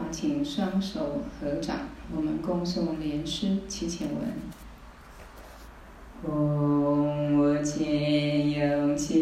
[0.00, 1.80] 好，请双手合掌，
[2.16, 4.32] 我们恭诵莲师七千文。
[6.24, 9.20] 嗡，我见有情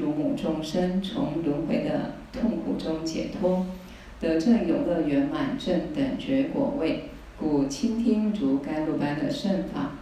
[0.00, 3.66] 如母众生，从轮回的痛苦中解脱，
[4.18, 7.04] 得证永乐圆满正等觉果位。
[7.38, 9.92] 故倾听如甘露般的圣法。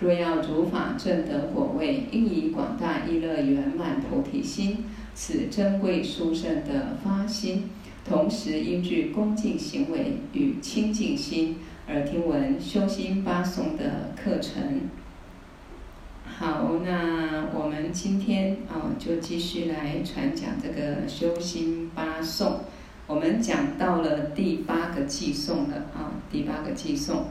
[0.00, 4.84] 若要如法证得果位，应以广大意乐圆满菩提心，
[5.14, 7.70] 此珍贵殊胜的发心。
[8.06, 11.56] 同时应具恭敬行为与清净心，
[11.88, 14.80] 而听闻修心八颂的课程。
[16.36, 22.58] 好，那我们今天啊，就继续来传讲这个修心八颂。
[23.06, 27.26] 我们讲到了第八个偈颂了啊，第八个偈颂。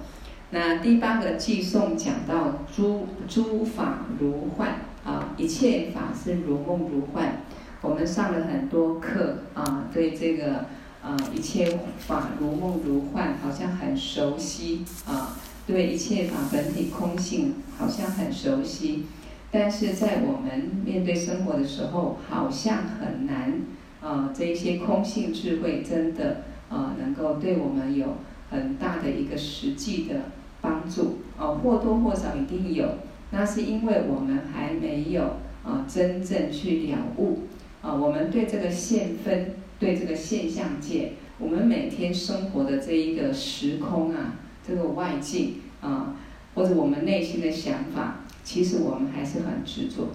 [0.51, 7.41] 那第八个偈颂讲到诸诸法如幻啊，一切法是如梦如幻。
[7.81, 10.65] 我们上了很多课啊，对这个
[11.03, 15.35] 啊一切法如梦如幻，好像很熟悉啊。
[15.65, 19.05] 对一切法本体空性好像很熟悉，
[19.51, 23.61] 但是在我们面对生活的时候，好像很难
[24.01, 24.31] 呃。
[24.33, 28.17] 这一些空性智慧真的呃，能够对我们有
[28.49, 30.21] 很大的一个实际的
[30.61, 32.87] 帮助啊，或多或少一定有。
[33.31, 37.39] 那是因为我们还没有啊真正去了悟
[37.81, 44.35] 啊，我们对这个现分，对这个现象界，我们每天生活的这一个时空啊。
[44.65, 46.15] 这个外境啊，
[46.55, 50.09] 或者我们内心的想法，其实我们还是很执着。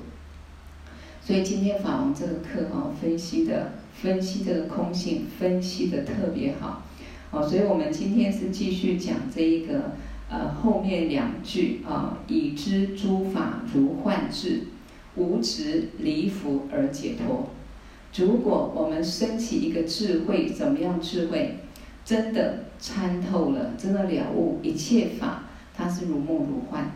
[1.20, 6.82] 所以今天法王这个课啊，分析的分析这个空性，分析的特别好。
[7.30, 9.92] 哦，所以我们今天是继续讲这一个
[10.30, 14.62] 呃后面两句啊，已知诸法如幻智，
[15.16, 17.50] 无执离福而解脱。
[18.16, 21.58] 如果我们升起一个智慧，怎么样智慧？
[22.04, 25.44] 真的参透了，真的了悟一切法，
[25.78, 26.90] 它是如梦如幻，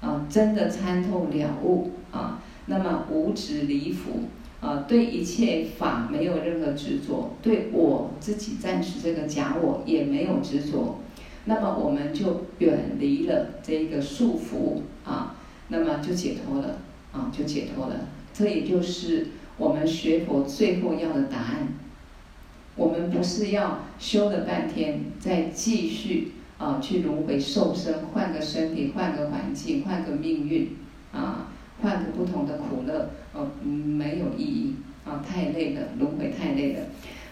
[0.00, 11.00] 啊，真的参透了悟啊，那么无执离缚，啊，对一切法没有任何执着，对我自己暂时这个假我也没有执着，
[11.46, 15.34] 那么我们就远离了这一个束缚啊，
[15.66, 16.78] 那么就解脱了，
[17.10, 19.26] 啊，就解脱了，这也就是
[19.56, 21.68] 我们学佛最后要的答案。
[22.76, 30.76] 我们不是要修了半天，再继续啊去轮回受生，换个身体，换个环境，换个命运，
[31.12, 31.46] 啊，
[31.80, 34.74] 换个不同的苦乐，哦，没有意义，
[35.04, 36.80] 啊，太累了，轮回太累了。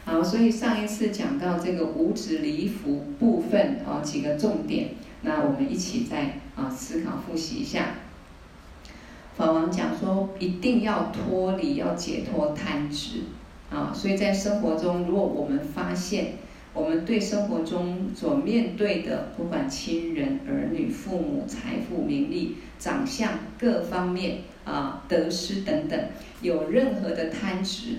[0.04, 4.90] 好，所以上一次讲到这个无执离缚部分，啊，几个重点，
[5.22, 7.86] 那我们一起再啊思考复习一下。
[9.36, 13.24] 法王讲说，一定要脱离，要解脱贪执
[13.68, 13.92] 啊！
[13.92, 16.34] 所以在生活中，如果我们发现
[16.76, 25.98] 我们对生活中所面对的，不管亲人、儿女、父母、财富、名利、长相各方面啊，得失等等，
[26.42, 27.96] 有任何的贪执，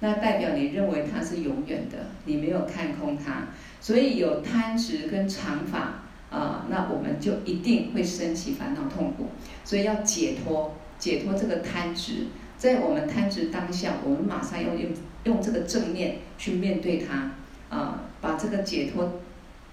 [0.00, 3.48] 那代表你认为它是永远的，你没有看空它。
[3.80, 6.02] 所以有贪执跟常法。
[6.30, 9.26] 啊，那我们就一定会升起烦恼痛苦，
[9.64, 14.92] 所以要解脱，解脱这个贪执，在我们贪执当下，我们马上要用
[15.24, 17.32] 用这个正念去面对它，
[17.70, 19.20] 啊，把这个解脱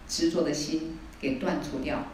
[0.08, 2.06] 执着的心给断除掉，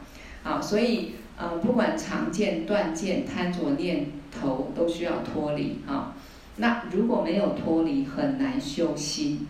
[0.43, 6.15] 啊，所以呃，不管常见、断见、贪着念头，都需要脱离啊。
[6.55, 9.47] 那如果没有脱离，很难修心。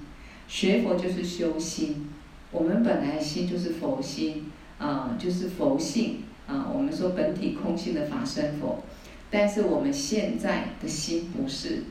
[0.47, 2.09] 学佛就是修心，
[2.51, 4.51] 我们本来心就是佛心。
[4.79, 8.83] 啊，就是佛性啊，我们说本体空性的法身佛，
[9.29, 11.83] 但是我们现在的心不是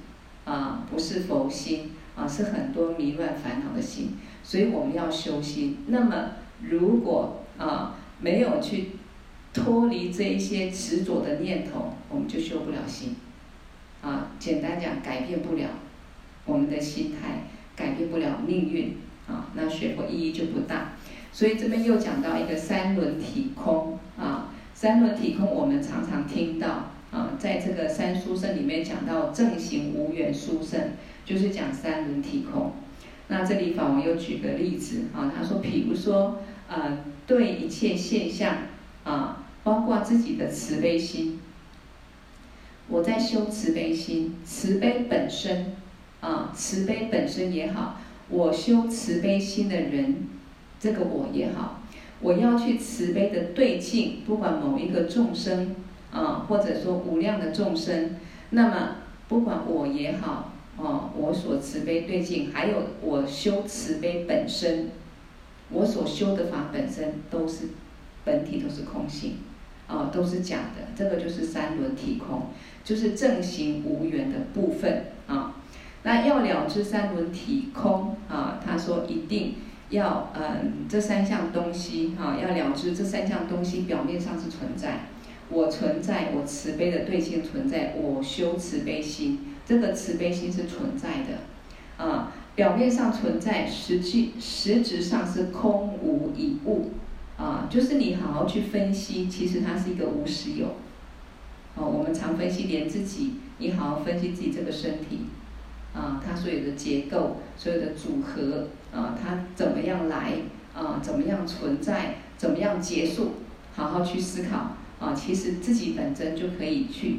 [0.44, 4.18] 啊，不是佛心啊，是很多迷乱烦恼的心，
[4.52, 5.78] 所以我们要修心。
[5.86, 8.90] 那么如果啊没有去
[9.54, 13.16] 脱离这一些执着的念头，我们就修不了心。
[14.02, 15.70] 啊，简单讲，改变不了
[16.44, 17.44] 我们的心态，
[17.74, 20.92] 改变不了命运啊，那学佛意义就不大。
[21.32, 30.78] 所以这边又讲到一个三轮体空啊，三轮体空我们常常听到啊，在这个三书圣里面讲到正行无缘书圣，
[31.24, 32.72] 就是讲三轮体空。
[33.32, 38.56] 那这里法王又举个例子啊，他说，比如说呃，对一切现象
[39.04, 41.40] 啊，包括自己的慈悲心，
[42.88, 45.74] 我在修慈悲心，慈悲本身
[46.20, 47.98] 啊，慈悲本身也好，
[48.28, 50.28] 我修慈悲心的人。
[50.78, 51.80] 这个我也好，
[52.20, 55.74] 我要去慈悲的对境，不管某一个众生
[56.12, 58.16] 啊，或者说无量的众生，
[58.50, 58.96] 那么
[59.26, 64.90] 不管我也好哦，我所慈悲对境，还有我修慈悲本身，
[65.70, 67.68] 我所修的法本身都是
[68.24, 69.36] 本体，都是空性，
[69.86, 70.88] 啊，都是假的。
[70.96, 72.48] 这个就是三轮体空，
[72.84, 75.56] 就是正行无缘的部分啊。
[76.02, 79.54] 那要了知三轮体空啊，他说一定。
[79.90, 85.00] 要嗯，这三项东西哈、啊，要了知这三项东西表面上是存在，
[85.50, 96.90] 我存在，我慈悲的对境存在，我修慈悲心，这个慈悲心是存在的，啊，表面上存在，实际实质上是空无一物，
[97.36, 100.66] 啊，就是你好好去分析，其实它是一个无实有，
[101.74, 105.26] 哦、我们常分析连自己，你好好分析自己这个身体。
[105.94, 110.32] 啊，它所有的结构，所有的组合，啊，它怎么样来，
[110.74, 113.32] 啊，怎么样存在，怎么样结束，
[113.76, 117.18] 好好去思考，啊，其实自己本身就可以去，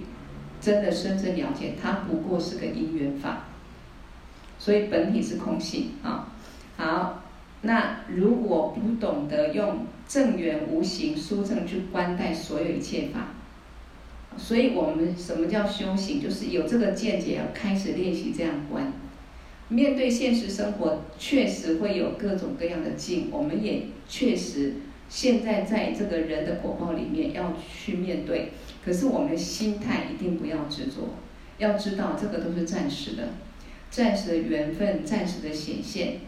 [0.63, 3.47] 真的深深了解，它不过是个因缘法，
[4.57, 6.31] 所以本体是空性，啊，
[6.77, 7.23] 好，
[7.63, 13.27] 那如果不懂得用正缘无形书证去观待所有一切法。
[14.37, 16.19] 所以我们什么叫修行？
[16.19, 18.91] 就是有这个见解，要开始练习这样观。
[19.67, 24.75] 面对现实生活，确实会有各种各样的境，我们也确实
[25.09, 28.53] 现在在这个人的果报里面要去面对。
[28.83, 31.15] 可是我们的心态一定不要执着，
[31.57, 33.29] 要知道这个都是暂时的，
[33.89, 36.19] 暂时的缘分，暂时的显现，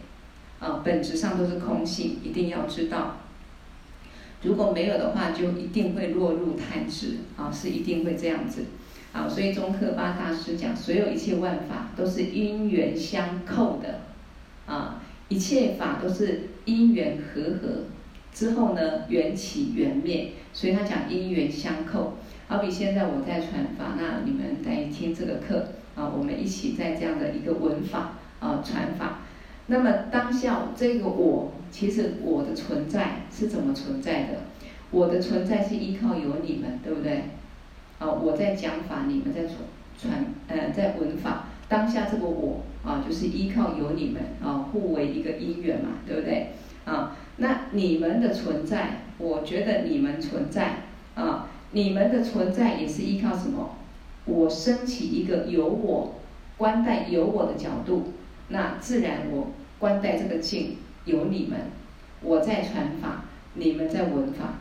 [0.59, 3.17] 啊，本质上都是空性，一定要知道。
[4.41, 8.65] 如果没有的话，就一定会落入贪执啊，是一定会这样子
[9.11, 9.27] 啊。
[9.27, 14.01] 所以中克巴大师讲，所有一切万法都是因缘相扣的
[14.65, 17.83] 啊，一切法都是因缘和合
[18.31, 22.13] 之后呢，缘起缘灭，所以他讲因缘相扣。
[22.47, 29.19] 好比现在我在传法，那你们在听这个课啊，我们一起在这样的一个闻法啊传法。
[29.67, 34.41] 那么当下这个我，其实我的存在是怎么存在的？
[34.91, 37.23] 我的存在是依靠有你们，对不对？
[37.97, 39.55] 啊，我在讲法，你们在传
[39.97, 41.45] 传，呃，在闻法。
[41.67, 46.51] 当下这个我啊，就是依靠有你们啊，互为一个因缘嘛，对不对？
[46.85, 50.83] 啊，那你们的存在，我觉得你们存在
[51.15, 53.75] 啊，你们的存在也是依靠什么？
[54.23, 56.13] 我升起一个有我
[56.55, 58.13] 观待有我的角度。
[58.47, 61.59] 那自然，我观待这个境有你们，
[62.21, 64.53] 我在传法，你们在闻法，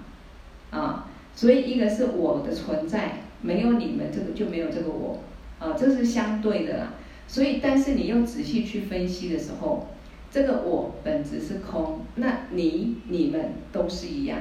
[0.76, 5.20] 啊，所以一个是我的存在，没有你们这个就没有这个我，
[5.60, 6.94] 啊，这是相对的啦。
[7.28, 9.86] 所以，但是你又仔细去分析的时候，
[10.32, 14.40] 这个我本质是空，那你你们都是一样。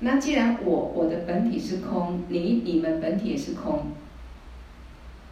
[0.00, 3.92] 那既然我我的本体是空，你你们本体也是空，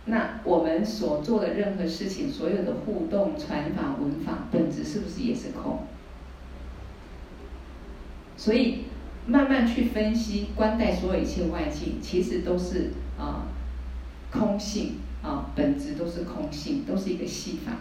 [0.07, 5.81] 那我们所做的任何事情，所有的互动、传法、闻法，本质是不是也是空？
[8.37, 8.85] 所以
[9.27, 13.47] 慢慢去分析、观待所有一切外境，其实都是啊、
[14.33, 17.73] 空性啊，本质都是空性，都是一个戏法。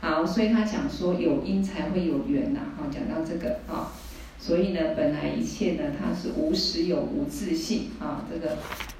[0.00, 2.60] 好，所以他讲说有因才会有缘呐。
[2.76, 3.92] 好，讲到这个啊，
[4.38, 8.58] 所以呢，本来一切呢，它是无实有、无自性啊，这个。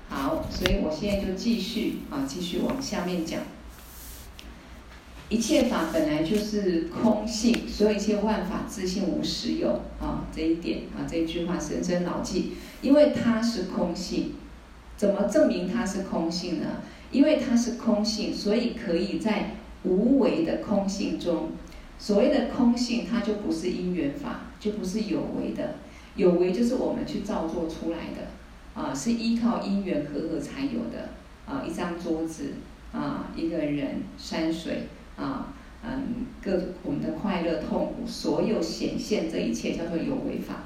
[0.09, 3.41] 好，所以我现在就继续啊，继续往下面讲。
[5.29, 12.53] 一切法本来就是空性，所以一切万法自性无实有啊，这一点啊，这一句话深深牢记。
[12.83, 14.35] 因为它是空性，
[14.97, 16.83] 怎么证明它是空性呢？
[17.11, 21.51] 因为它是空性，所以可以在无为的空性中，
[21.99, 25.77] 所谓的空性，它就不是因缘法，就不是有为的，
[26.17, 28.27] 有为就是我们去造作出来的。
[28.75, 31.09] 啊，是依靠因缘和合才有的
[31.47, 31.65] 啊！
[31.67, 32.53] 一张桌子
[32.93, 40.57] 啊，一个人、山水啊，嗯，各我们的快乐、痛苦，所有显现这一切叫做有为法。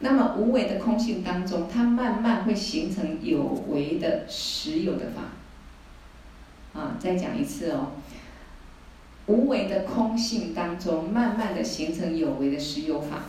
[0.00, 6.80] 那么无为的空性当中，它慢慢会形成有为的实有的法。
[6.80, 7.92] 啊，再讲一次哦，
[9.28, 13.24] 无为的空性当中，慢慢的形成有为的实有法。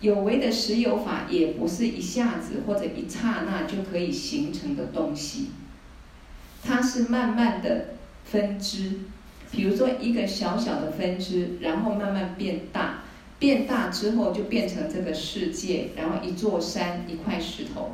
[0.00, 5.48] 有为的实有法也不是一下子或者一刹那就可以形成的东西，
[6.62, 9.00] 它是慢慢的分支，
[9.50, 13.00] 比如说一个小小的分支，然后慢慢变大，
[13.40, 17.90] 变大之后就变成这个世界，然后一座山、一块石头，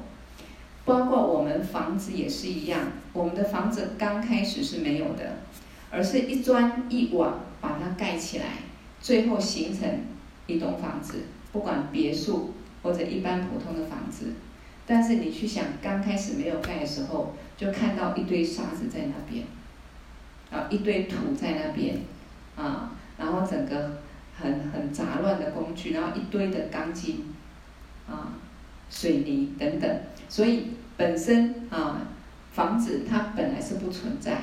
[0.84, 2.80] 包括我们房子也是一样，
[3.14, 5.38] 我们的房子刚开始是没有的，
[5.94, 8.46] 而是一砖一瓦把它盖起来，
[9.00, 9.88] 最后形成
[10.46, 11.22] 一栋房子。
[11.52, 14.32] 不管别墅或者一般普通的房子，
[14.84, 19.44] 但是你去想，刚开始没有盖的时候，就看到一堆沙子在那边，
[20.50, 21.98] 啊，一堆土在那边，
[22.56, 24.00] 啊，然后整个
[24.36, 27.32] 很很杂乱的工具，然后一堆的钢筋，
[28.08, 28.34] 啊，
[28.90, 32.02] 水泥等等，所以本身啊，
[32.50, 34.38] 房子它本来是不存在，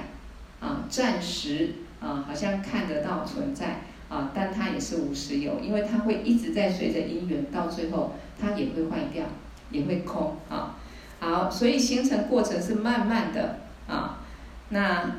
[0.62, 3.82] 啊，暂时啊，好像看得到存在。
[4.08, 9.24] 啊，但它也是无实有，因为它会一直在随着因缘，到最后它也会坏掉，
[9.70, 10.76] 也会空啊。
[11.22, 14.20] 好，所以形成过程是慢慢的啊。
[14.68, 15.16] 那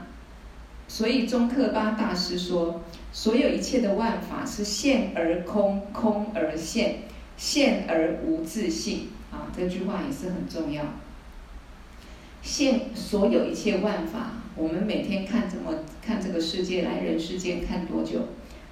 [0.89, 2.83] 所以宗喀巴大师说，
[3.15, 7.05] 所有一切的万法是现而空，空而现，
[7.39, 9.49] 现而无自性啊。
[9.57, 10.85] 这句话也是很重要。
[12.43, 15.73] 现所有一切万法，我们每天看怎么
[16.05, 18.21] 看这个世界，来人世间看多久？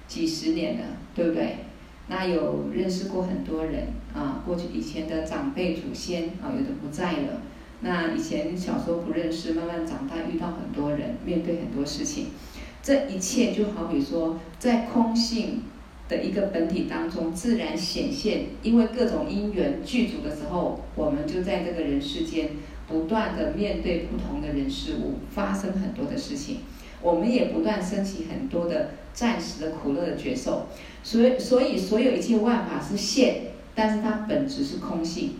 [0.07, 0.85] 几十年了，
[1.15, 1.55] 对不对？
[2.07, 7.41] 那有认识过很多人啊，过去以前的长辈祖先啊，有的不在了。
[7.79, 12.27] 那以前小时候不认识，慢慢长大遇到很多人，面对很多事情。
[12.83, 15.61] 这一切就好比说，在空性
[16.09, 22.49] 的一个本体当中自然显现，因为各种因缘具足的时候，我们就在这个人世间
[22.91, 26.57] 不断的面对不同的人事物，发生很多的事情。
[27.01, 30.67] 我们也不断升起很多的暂时的苦乐的觉受，
[31.01, 35.37] 所以所以所有一切万法是现，但是它本质是空性，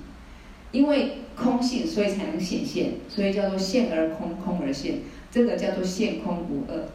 [0.72, 6.89] 因为空性所以才能显现，所以叫做现而空，空而现，这个叫做现空无二。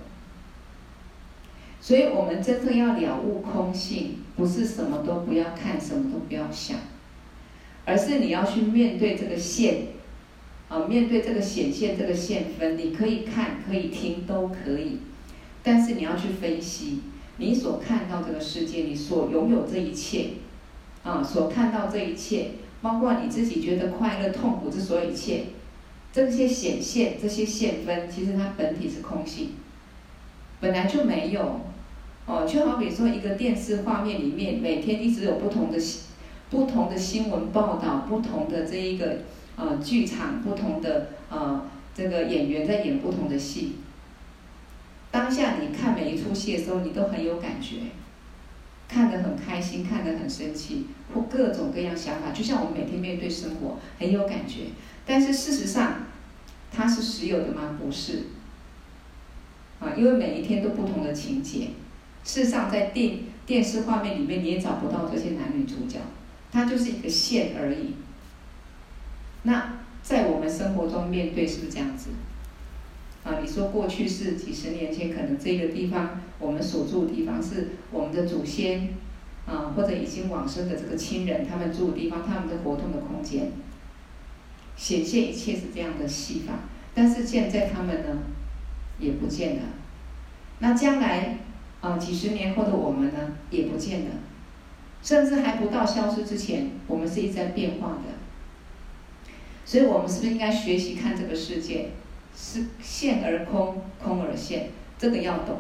[1.81, 6.77] 所以我们真正要了悟空性，不是什么都不要看，什么都不要想，
[7.85, 9.95] 而是你要去面对这个现。
[10.69, 14.99] 啊，面对这个显现，这个现分，你可以看，可以听，都可以。
[15.63, 17.03] 但是你要去分析，
[17.37, 20.31] 你所看到这个世界，你所拥有这一切，
[21.05, 22.51] 啊，所看到这一切，
[22.83, 25.45] 包括你自己觉得快乐、痛苦之所有一切，
[26.13, 29.51] 这些显现、这些现分，其实它本体是空性，
[30.61, 31.61] 本来就没有。
[32.27, 35.79] 哦，就好比说一个电视画面里面，每天一直有不同的、
[36.51, 39.19] 不同的新闻报道，不同的这一个。
[39.57, 43.77] 呃，剧场不同的呃，这个演员在演不同的戏。
[45.11, 47.77] 当下你看每一出戏的时候，你都很有感觉，
[48.87, 54.65] 看得很开心，看得很生气，或各种各样想法，就像我们每天面对生活很有感觉。
[55.07, 56.01] 但是事实上，
[56.71, 57.79] 它是实有的吗？
[57.83, 58.25] 不是。
[59.81, 61.69] 啊，因为每一天都不同的情节。
[62.25, 65.99] 事实上，在电电视画面里面，你也找不到这些男女主角，
[66.53, 67.95] 它就是一个线而已。
[69.47, 72.11] 那在我们生活中面对是不是这样子？
[73.23, 78.91] 啊，你说过去是几十年前，可能这个地方我们所住的地方是我们的祖先，
[79.47, 83.53] 啊，或者已经往生的这个亲人他们住的地方，他们的活动的空间，
[84.77, 86.55] 显现一切是这样的戏法。
[86.95, 88.19] 但是现在他们呢，
[88.99, 89.63] 也不见了。
[90.59, 91.39] 那将来
[91.81, 94.11] 啊、几十年后的我们呢，也不见了。
[95.03, 98.16] 甚至还不到消失之前，我们是一直在变化的。
[99.67, 101.91] 所以，我们是不是应该学习看这个世界，
[102.37, 105.59] 是现而空，空而现，这个要懂。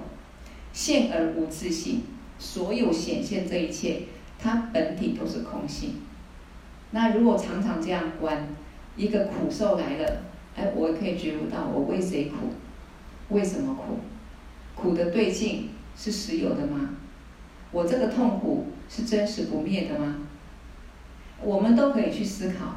[0.72, 2.04] 现而无自性，
[2.38, 4.02] 所有显现这一切，
[4.38, 6.02] 它本体都是空性。
[6.92, 8.46] 那如果常常这样观，
[8.96, 10.22] 一个苦受来了，
[10.54, 12.52] 哎，我可以觉悟到我为谁苦？
[13.30, 13.98] 为什么苦？
[14.80, 16.90] 苦的对境是实有的吗？
[17.72, 20.18] 我这个痛苦是真实不灭的吗？
[21.42, 22.76] 我们都可以去思考。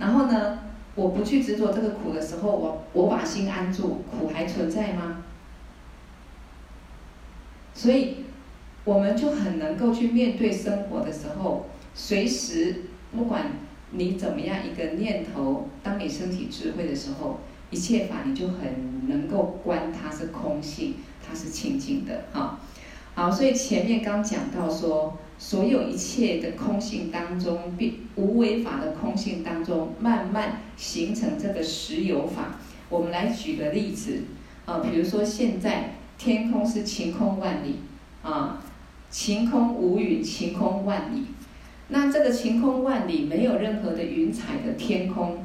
[0.00, 0.58] 然后呢，
[0.96, 5.18] 我不去执着这个苦的时候，我我把心安住，苦还存在吗？
[7.74, 8.24] 所以，
[8.84, 13.52] 我们就很能够去面对生活的时候，随时不管
[13.90, 17.40] 你怎么样一个念头，当你升起智慧的时候，
[17.70, 22.58] 一切法你就很能够观它是空性，它是清净的，哈。
[23.14, 32.58] 好，所以前面刚讲到说，所有一切的空性当中，并无为法的空性当中，慢慢形成这个实有法。
[32.90, 34.18] 我们来举个例子，
[34.66, 37.76] 啊，比如说现在天空是晴空万里，
[38.22, 38.62] 啊，
[39.10, 41.24] 晴空无云，晴空万里。
[41.88, 45.42] 那这个晴空万里，没有任何的云彩的天空，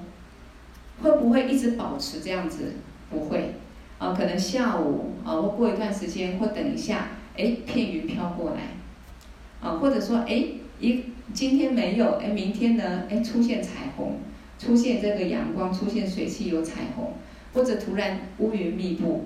[1.02, 2.74] 会不会一直保持这样子？
[3.10, 3.54] 不会，
[3.98, 7.08] 啊，可能下午啊，或过一段时间，或等一下。
[7.38, 8.62] 哎，片云飘过来，
[9.62, 10.44] 啊，或者说，哎，
[10.80, 14.20] 一今天没有，哎，明天呢，哎，出现彩虹，
[14.60, 17.14] 出现这个阳光，出现水汽有彩虹，
[17.54, 19.26] 或者突然乌云密布，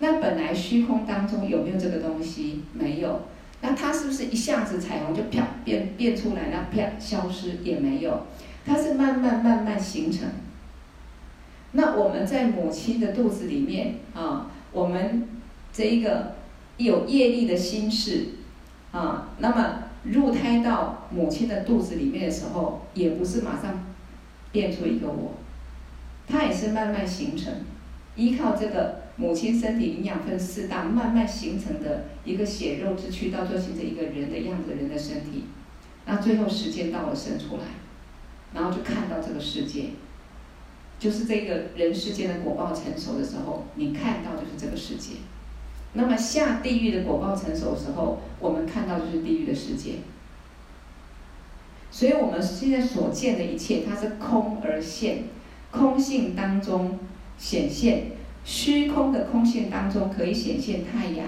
[0.00, 2.62] 那本来虚空当中有没有这个东西？
[2.72, 3.20] 没有，
[3.60, 7.58] 那它是不是一下子彩虹就啪变变出来，然后啪消失？
[7.62, 8.26] 也没有，
[8.66, 10.28] 它是慢慢慢慢形成。
[11.72, 15.28] 那我们在母亲的肚子里面啊，我们
[15.72, 16.34] 这一个。
[16.78, 18.28] 有业力的心事，
[18.92, 23.82] 啊，那么入胎到母亲的肚子里面的时候，也不是马上
[24.52, 25.32] 变出一个我，
[26.28, 27.52] 它也是慢慢形成，
[28.16, 35.44] 依靠这个母亲身体营养分四大慢慢形成的一个血肉之躯，到最后形成一个人的样子，人的身体，
[36.04, 37.62] 那最后时间到了生出来，
[38.52, 39.90] 然后就看到这个世界，
[40.98, 45.14] 就是这个人世间的果报成熟的时候，你看到就是这个世界。
[45.94, 49.96] 那么下地狱的果报成熟的时候，我们看到就是地狱的世界。
[51.90, 55.24] 所以我们现在所见的一切，它是空而现，
[55.70, 56.98] 空性当中
[57.36, 61.26] 显现，虚空的空性当中可以显现太阳、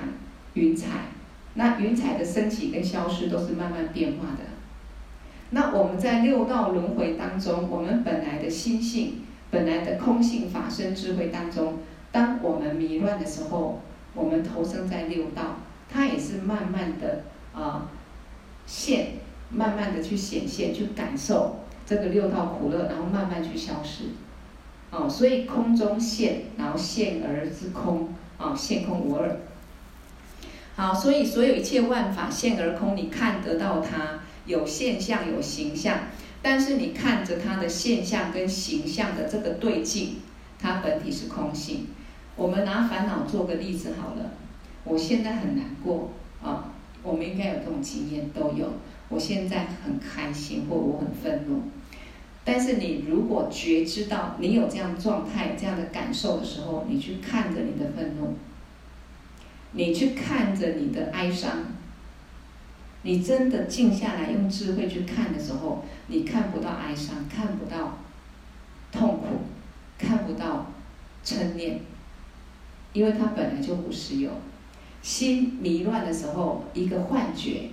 [0.55, 0.89] 云彩。
[1.53, 4.45] 那云彩的升起跟消失都是慢慢变化的。
[5.51, 13.83] 那我们在六道轮回当中，我们本来的心性、本来的空性法身智慧当中，当我们迷乱的时候。
[14.15, 15.57] 我们投生在六道，
[15.91, 17.89] 它也是慢慢的啊
[18.67, 19.15] 现，
[19.51, 24.05] 慢慢的去显现，去感受这个六道苦乐，然后慢慢去消失。
[24.91, 29.41] 哦，所以空中现，然后现而之空，啊，现空无二。
[30.77, 35.99] 好，所以所有一切万法现而空，你看得到它有现象有形象，
[36.43, 40.17] 但是你看着它的现象跟形象的这个对境，
[40.61, 41.89] 它本体是空性。
[42.37, 44.31] 我们拿烦恼做个例子好了，
[44.85, 46.11] 我现在很难过
[46.43, 48.73] 啊，我们应该有这种经验都有。
[49.09, 51.63] 我现在很开心或我很愤怒，
[52.43, 58.35] 但是你如果觉知到你有这样状态、这样的感受的时候，你去看着你的愤怒，
[59.73, 61.51] 你去看着你的哀伤，
[63.03, 67.99] 你真的静下来用智慧去看的时候，你看不到哀伤，看不到
[68.91, 69.27] 痛苦，
[69.99, 70.67] 看不到
[71.23, 71.81] 嗔念。
[72.95, 74.31] 因为它本来就不实有，
[75.03, 77.69] 心迷乱的时候，一个幻觉，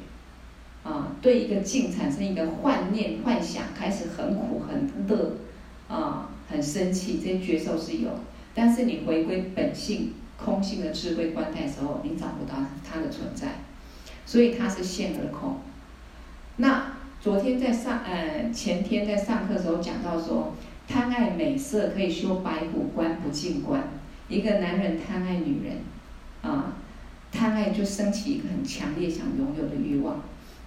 [0.84, 5.38] 啊，对一个境产生一个幻念、幻想，开始很苦、很乐，
[5.88, 8.10] 啊，很生气，这些觉受是有。
[8.54, 13.62] 但是你回归本性、空性的智慧观态的时候，你找不到它的存在，
[14.26, 15.58] 所以它是现而空。
[16.58, 20.54] 那昨天在上，呃，前天在上课的时候讲到说，
[20.88, 23.84] 贪爱美色可以修白骨观、不净观。
[24.32, 25.80] 一个男人贪爱女人，
[26.42, 26.72] 啊，
[27.34, 30.22] 贪爱就升起一个很强烈想拥有的欲望。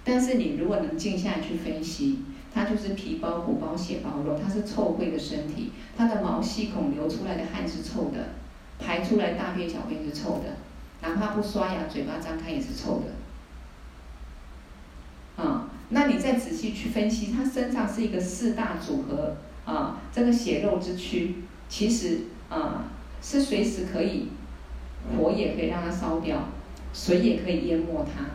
[0.04, 2.18] 但是你如果能静下来去分析，
[2.52, 8.34] 他就是皮包骨包血包肉，他是臭秽的身体，他的毛细孔流出来的汗是臭的，
[8.78, 10.56] 排出来大便小便是臭的，
[11.00, 13.02] 哪怕不刷牙，嘴巴张开也是臭
[15.36, 15.42] 的。
[15.42, 21.36] 啊，那你再仔细去分析，他身上是一个四大组合啊，这个血肉之躯，
[21.70, 22.90] 其实啊。
[23.26, 24.28] 是随时可以，
[25.16, 26.50] 火也可以让它烧掉，
[26.92, 28.26] 水也可以淹没它，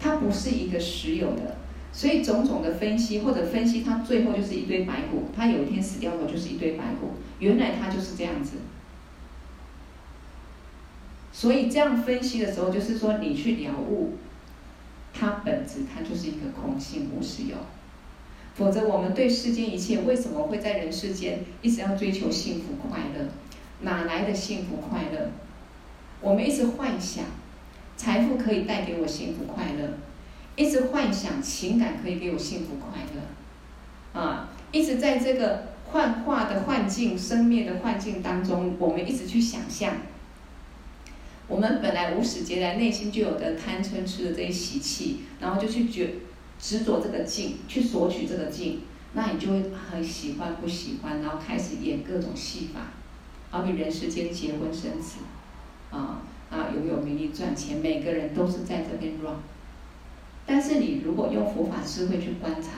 [0.00, 1.58] 它不是一个实有的。
[1.92, 8.52] 所以种种的分析或者分析，它最后就是一堆白骨，它有一天死掉了就是一堆白骨，原来它就是这样子。
[11.30, 14.14] 所以这样分析的时候，就是说你去了悟，
[15.12, 17.56] 它本质它就是一个空性无实有。
[18.54, 23.28] 否则我们对世间一切为什么会在人世间一直要追求幸福快乐？
[23.80, 25.30] 哪来的幸福快乐？
[26.20, 27.24] 我们一直幻想
[27.96, 29.98] 财富可以带给我幸福快乐。
[30.56, 39.98] 一直幻想情感可以给我幸福快乐，啊，一直在这个幻化的幻境、生灭的幻境当中，我们一直去想象。
[41.46, 46.14] 我们本来无始劫来内心就有的贪嗔痴的这些习气，然后就去觉
[46.58, 48.80] 执着这个境，去索取这个境，
[49.12, 52.80] 那你就会很喜欢不喜欢，然后开始演各种戏法，
[53.50, 55.20] 好比人世间结婚生子，
[55.90, 59.36] 啊啊，拥有名利赚钱，每个人都是在这边乱。
[60.44, 62.70] 但是你如果用佛法智慧去观察，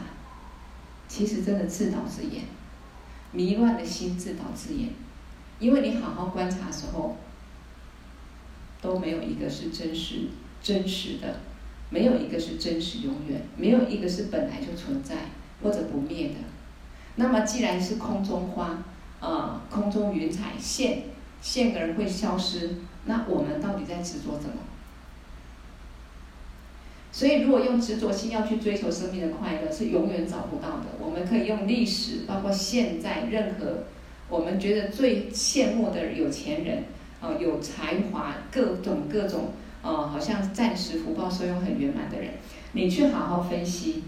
[1.09, 2.45] 其实真的自导自演，
[3.33, 4.91] 迷乱的心自导自演，
[5.59, 7.17] 因为你好好观察的时候，
[8.81, 10.29] 都没有一个是真实
[10.63, 11.41] 真实的，
[11.91, 15.17] 没有一个是真实永远，没有一个是本来就存在
[15.63, 16.35] 或者不灭的。
[17.17, 18.83] 那么既然是空中花，
[19.21, 21.03] 啊，空中云彩现
[21.41, 24.55] 现而会消失，那我们到底在执着什么？
[27.13, 30.87] 所以，如果用执着心要去追求生命的快乐，是永远找不到的。
[31.01, 33.85] 我们可以用历史，包括现在，任何
[34.29, 36.85] 我们觉得最羡慕的有钱人，
[37.21, 39.51] 啊，有才华，各种各种，
[39.83, 42.35] 啊，好像暂时福报收用很圆满的人，
[42.73, 44.05] 你去好好分析，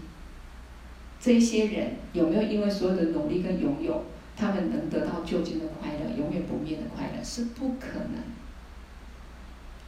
[1.19, 8.23] 这些人有没有因为所有的努力跟拥有，他们能得到究竟的快乐，永远不灭的快乐，是不可能，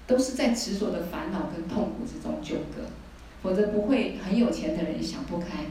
[0.07, 2.83] 都是在执着的烦恼跟痛苦之中纠葛。
[3.43, 5.65] 否则不会很有钱的人想不开，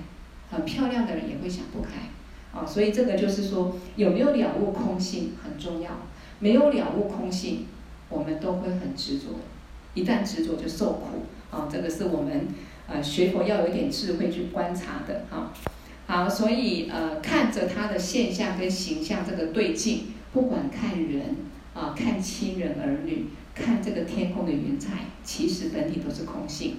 [0.48, 2.08] 很漂亮的人也会想不开，
[2.56, 5.90] 啊，所以这个就是说有没有了悟空性很重要，
[6.38, 7.66] 没有了悟空性，
[8.08, 9.40] 我们都会很执着，
[9.94, 12.46] 一旦执着就受苦，啊，这个是我们
[12.86, 15.50] 呃学佛要有一点智慧去观察的，哈，
[16.06, 21.36] 好，所以呃看着他的现象跟形象这个对境，不管看人
[21.72, 24.90] 啊，看亲人儿女，看这个天空的云彩，
[25.24, 26.76] 其实本体都是空性。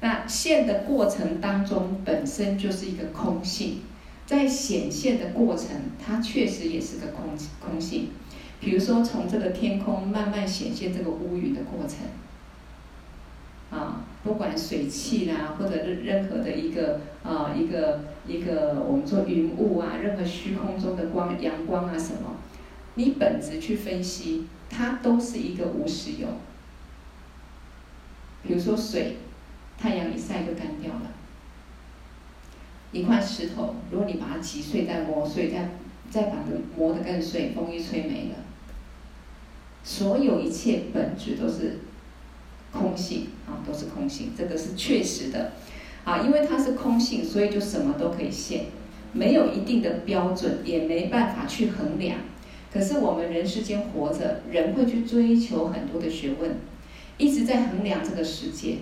[0.00, 3.80] 那现的过程当中，本身就是一个空性，
[4.26, 8.10] 在显现的过程，它确实也是个空空性。
[8.60, 11.98] 比如说，从这个天空慢慢显现这个乌云的过程，
[13.70, 22.36] 啊，不管水汽啦，或者任任何的一个啊一个一个我们说云雾啊，任何虚空中的光、阳光啊什么，
[22.94, 26.28] 你本质去分析，它都是一个无实有。
[28.42, 29.16] 比如说水。
[29.80, 31.02] 太阳一晒就干掉了。
[32.90, 35.68] 一块石头，如果你把它击碎再磨碎，再
[36.10, 38.34] 再把它磨得更碎，风一吹没了。
[39.84, 41.78] 所有一切本质都是
[42.78, 45.52] 空性啊，都是空性，这个是确实的
[46.04, 46.18] 啊。
[46.18, 48.66] 因为它是空性，所以就什么都可以现，
[49.12, 52.18] 没有一定的标准，也没办法去衡量。
[52.72, 56.56] 可是我们人世间活着，人会去追求很多的学问，
[57.16, 58.76] 一直在衡量这个世界。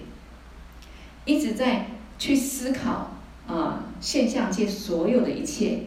[1.25, 1.87] 一直在
[2.19, 3.17] 去思考
[3.49, 5.81] 啊，现象界所有的一切，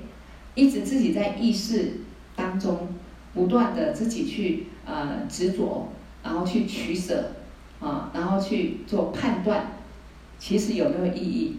[0.55, 2.01] 一直自己在意识
[2.35, 2.89] 当中
[3.33, 5.93] 不断的自己去呃执着，
[6.23, 7.31] 然后去取舍
[7.79, 9.71] 啊，然后去做判断，
[10.37, 11.57] 其实有没有意义？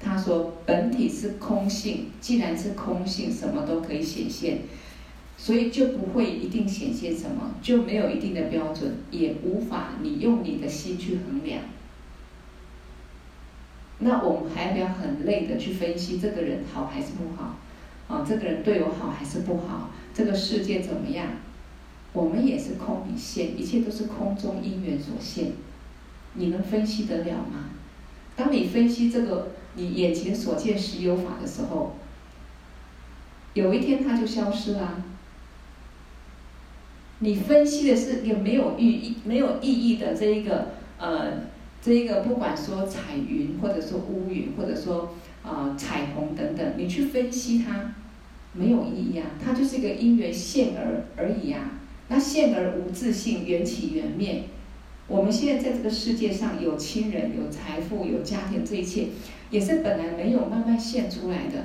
[0.00, 4.62] 他说本体是空性，既然是空性，什么都可以显现，
[5.36, 11.60] 所以就不会一定显现什么，就没有一定的标准，也无法你用你的心去衡量。
[13.98, 17.56] 那我们还要不要很累的去分析这个人好还是不好？
[18.08, 19.90] 啊，这个人对我好还是不好？
[20.12, 21.28] 这个世界怎么样？
[22.12, 25.52] 我们也是空与现，一切都是空中因缘所现。
[26.34, 27.70] 你能分析得了吗？
[28.36, 31.96] 当你分析这个你眼前所见实有法的时候，
[33.54, 35.02] 有一天它就消失了。
[37.20, 41.50] 你分析的是有没有意义、没有意义的这一个呃。
[41.84, 47.92] 这一个不管说彩云，或者说乌云，或者说啊、呃、彩虹等等，你去分析它，
[48.52, 51.80] 没有意义啊，它就是一个因缘现而而已啊。
[52.12, 54.42] 那现而无自性，缘起缘灭。
[55.08, 59.06] 我们现在在这个世界上有亲人、有财富、有家庭，这一切
[59.48, 61.64] 也是本来没有，慢慢现出来的。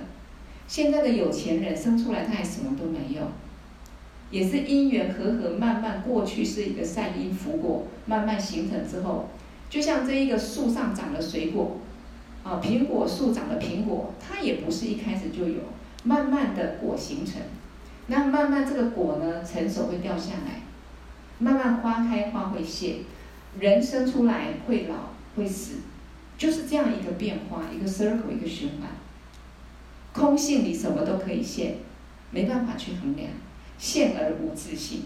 [0.66, 3.24] 现在的有钱人生出来他也什么都没有，
[4.32, 9.28] 也是因缘和合，慢慢过去是一个善因福果，慢慢形成之后，
[9.70, 11.78] 就像这一个树上长的水果，
[12.44, 15.60] 啊，苹果树长的苹果，它也不是一开始就有，
[16.06, 17.42] 慢慢的果形成，
[18.08, 20.62] 那慢慢这个果呢，成熟会掉下来，
[21.40, 22.98] 慢慢花开花会谢，
[23.60, 25.76] 人生出来会老会死，
[26.38, 28.90] 就是这样一个变化，一个 circle 一个循环，
[30.14, 31.76] 空性里什么都可以现，
[32.32, 33.30] 没办法去衡量。
[33.78, 35.04] 现而无自性，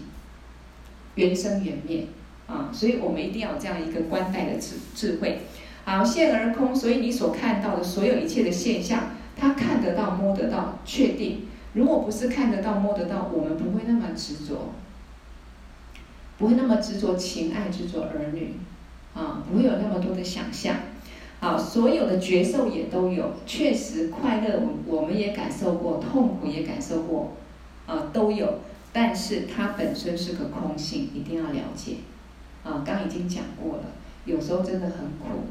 [1.16, 2.06] 缘生缘灭
[2.46, 2.70] 啊！
[2.72, 5.40] 所以我们一定要有这样一个观待的智智慧。
[5.84, 11.48] 好，现而空，所以你所看到的所有一切的现象，它看得到、摸得到、确定。
[11.74, 14.72] 如果不是看得到、摸得到，我们不会那么执着，
[16.38, 18.54] 不会那么执着情爱、执着儿女
[19.14, 20.76] 啊，不会有那么多的想象。
[21.40, 27.32] 好，所有的觉受也都有，确实快乐，我们也感受过，痛苦也感受过。
[27.84, 28.60] 啊，都有，
[28.92, 31.96] 但是它本身是个空性，一定要了解。
[32.62, 33.84] 啊，刚已经讲过了，
[34.24, 35.46] 有时候真的很苦，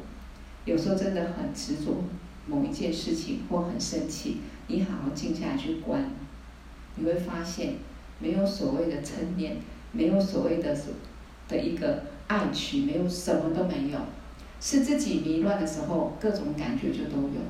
[0.63, 2.05] 有时候真的很执着
[2.47, 4.37] 某一件事情或很生气，
[4.71, 6.09] 你好好静下来去观，
[6.95, 7.73] 你会发现
[8.19, 9.57] 没有所谓的嗔念，
[9.91, 10.93] 没有所谓的所
[11.47, 13.99] 的一个爱取，没有什么都没有，
[14.59, 17.41] 是自己迷乱的时候，各种感觉就都有。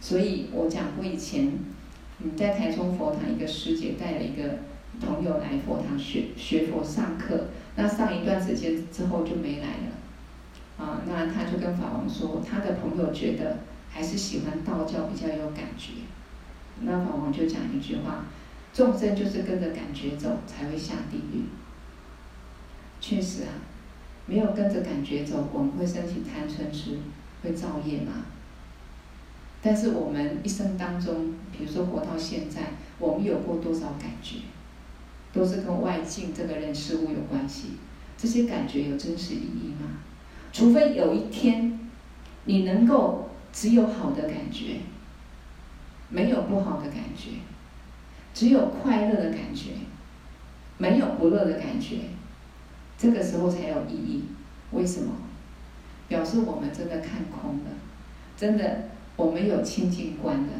[0.00, 1.58] 所以我讲过以前。
[2.22, 4.58] 你在台中佛堂，一个师姐带了一个
[5.00, 15.92] 朋友来佛堂学学佛上课，那上一段时间之后就没来了，啊，那他就跟法王说，他的朋友觉得还是喜欢道教比较有感觉，
[16.80, 18.24] 那法王就讲一句话，
[18.72, 21.44] 众生就是跟着感觉走才会下地狱。
[23.00, 23.52] 确实啊，
[24.26, 26.98] 没有跟着感觉走，我们会升起贪嗔痴，
[27.42, 28.26] 会造业吗？
[29.62, 34.36] 但是我们一生当中，比如说活到现在，我们有过多少感觉，
[35.32, 37.72] 都是跟外境这个人事物有关系。
[38.16, 39.98] 这些感觉有真实意义吗？
[40.52, 41.78] 除非有一天，
[42.44, 44.80] 你能够只有好的感觉，
[46.08, 47.30] 没有不好的感觉，
[48.32, 49.70] 只有快乐的感觉，
[50.78, 51.96] 没有不乐的感觉，
[52.96, 54.24] 这个时候才有意义。
[54.72, 55.12] 为什么？
[56.08, 57.70] 表示我们真的看空了，
[58.36, 58.90] 真的。
[59.16, 60.52] 我们有清净观了，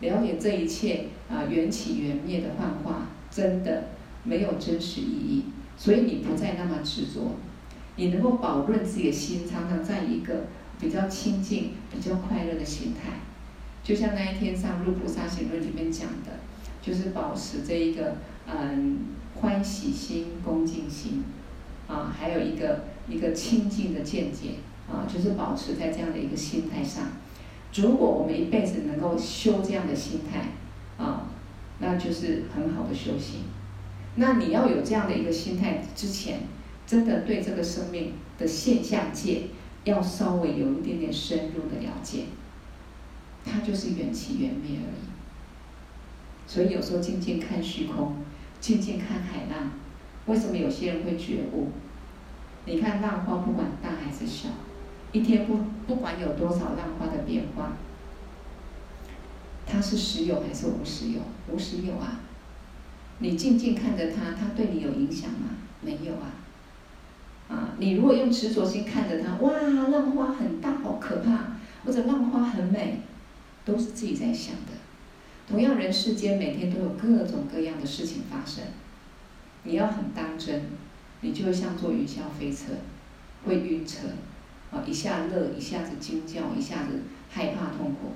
[0.00, 3.90] 了解这一切啊缘起缘灭的幻化，真的
[4.24, 5.44] 没有真实意义，
[5.76, 7.36] 所以你不再那么执着，
[7.94, 10.46] 你能够保润自己的心，常常在一个
[10.82, 13.20] 比较清净、比较快乐的心态。
[13.84, 16.40] 就像那一天上《入菩萨行论》里面讲的，
[16.82, 18.16] 就是保持这一个
[18.46, 18.98] 嗯
[19.36, 21.22] 欢喜心、恭敬心，
[21.86, 24.56] 啊，还有一个一个清净的见解，
[24.90, 27.04] 啊，就是保持在这样的一个心态上。
[27.74, 30.48] 如果我们一辈子能够修这样的心态，
[31.02, 31.28] 啊，
[31.78, 33.44] 那就是很好的修行。
[34.16, 36.40] 那你要有这样的一个心态之前，
[36.86, 39.44] 真的对这个生命的现象界
[39.84, 42.24] 要稍微有一点点深入的了解。
[43.44, 45.10] 它就是缘起缘灭而已。
[46.46, 48.16] 所以有时候静静看虚空，
[48.60, 49.72] 静静看海浪。
[50.26, 51.70] 为什么有些人会觉悟？
[52.64, 54.48] 你看浪花，不管大还是小。
[55.10, 57.72] 一天不不管有多少浪花的变化，
[59.66, 61.20] 它是时有还是无时有？
[61.48, 62.20] 无时有啊！
[63.18, 65.50] 你静静看着它，它对你有影响吗？
[65.80, 66.32] 没有啊！
[67.52, 73.00] 啊，你如果用执着心看着它，哇，浪花很大，好可怕，或者浪花很美，
[73.64, 74.72] 都是自己在想的。
[75.46, 78.64] 同样，人世间每天都有各种各样的事情发生，
[79.64, 80.62] 你要很当真，
[81.20, 82.72] 你就会像坐云霄飞车，
[83.44, 84.08] 会晕车。
[84.70, 88.12] 啊，一下乐，一下子惊叫，一下子害怕痛苦，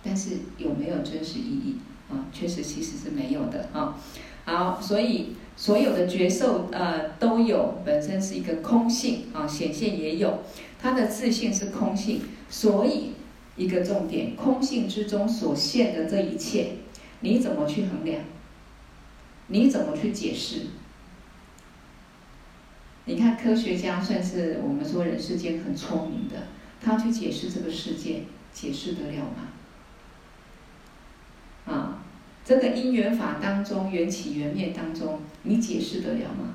[0.00, 1.78] 但是有没有真实意义？
[2.08, 3.98] 啊，确实其实是没有的啊。
[4.44, 10.42] 好，所以所有的觉受呃都有，本身是一个空性啊，显现也有，
[10.80, 13.12] 它的自性是空性，所以
[13.56, 16.78] 一个重点，空性之中所现的这一切，
[17.20, 18.24] 你怎么去衡量？
[19.48, 20.66] 你怎么去解释？
[23.04, 26.46] 你看，科学家算是我们说人世间很聪明的，
[26.80, 29.48] 他去解释这个世界，解释得了吗？
[31.64, 32.01] 啊，
[32.44, 36.54] 这个因缘法当中，缘起缘灭当中，你解释得了吗？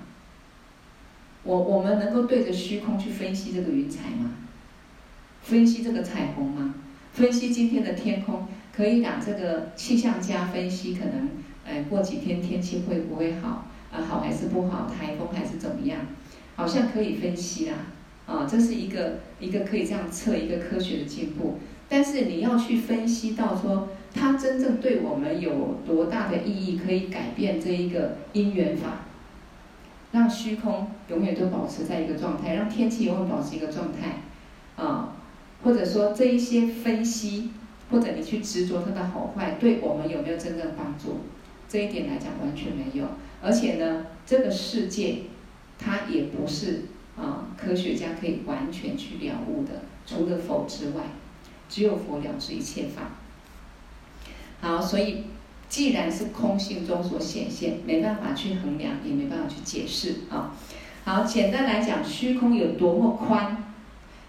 [1.43, 4.31] 我我们能够对着虚空去分析这个云彩吗？
[5.41, 6.75] 分析这个彩虹吗？
[7.13, 11.29] 分析今天的天空，可以让这个气象家分析，可能，
[11.65, 13.65] 哎，过几天天气会不会好？
[13.89, 14.87] 啊，好还是不好？
[14.87, 16.01] 台风还是怎么样？
[16.57, 17.75] 好像可以分析啦，
[18.25, 21.59] 啊，这是一个一个可以这样测一个科学的进步。
[21.87, 29.05] 但是你要去分析到说它真正对我们有多大的意义，可以改变这一个因缘法，
[30.11, 34.21] 让虚空永远都保持在一个状态，让天气永远保持一个状态，
[34.83, 35.15] 啊，
[35.63, 37.51] 或者说这一些分析，
[37.91, 41.19] 或者你去执着它的好坏，对我们有没有真正帮助？
[41.69, 43.05] 这一点来讲，完全没有。
[43.41, 45.17] 而且呢，这个世界，
[45.77, 51.03] 它也不是啊科学家可以完全去了悟的，除了佛之外，
[51.69, 53.11] 只有佛了知一切法。
[54.61, 55.25] 好，所以
[55.69, 60.51] 既然是空性中所显现，没办法去衡量，也没办法去解释啊。
[61.05, 63.63] 好，简单来讲，虚空有多么宽，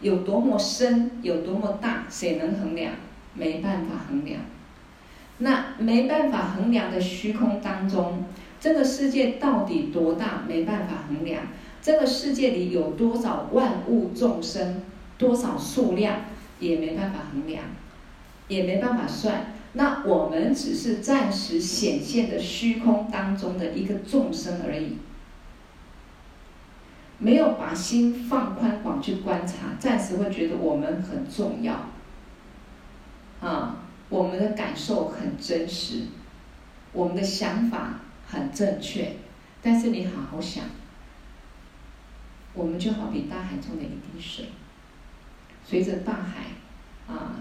[0.00, 2.92] 有多么深，有多么大，谁能衡量？
[3.34, 4.40] 没办法衡量。
[5.38, 8.24] 那没办法衡量的虚空当中，
[8.60, 10.42] 这个世界到底多大？
[10.46, 11.44] 没办法衡量。
[11.80, 14.82] 这个世界里有多少万物众生，
[15.16, 16.24] 多少数量，
[16.58, 17.62] 也没办法衡量，
[18.48, 19.54] 也没办法算。
[19.78, 24.96] 那我们只是暂时显现的虚空当中的一个众生而已，
[27.18, 31.90] 没有把心放宽广去观察，暂时会觉得我们很重要，
[33.40, 33.76] 啊，
[34.08, 36.06] 我们的感受很真实，
[36.90, 39.14] 我们的想法很正确，
[39.62, 40.64] 但是你好好想，
[42.52, 44.46] 我们就好比大海中的一滴水，
[45.64, 47.36] 随着大海，啊。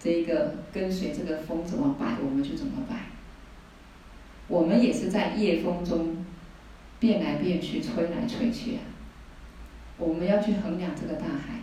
[0.00, 3.06] 这一个跟随这个风怎么摆，我们就怎么摆。
[4.46, 6.24] 我们也是在夜风中
[6.98, 8.80] 变来变去，吹来吹去啊。
[9.98, 11.60] 我们要去衡量这个大海，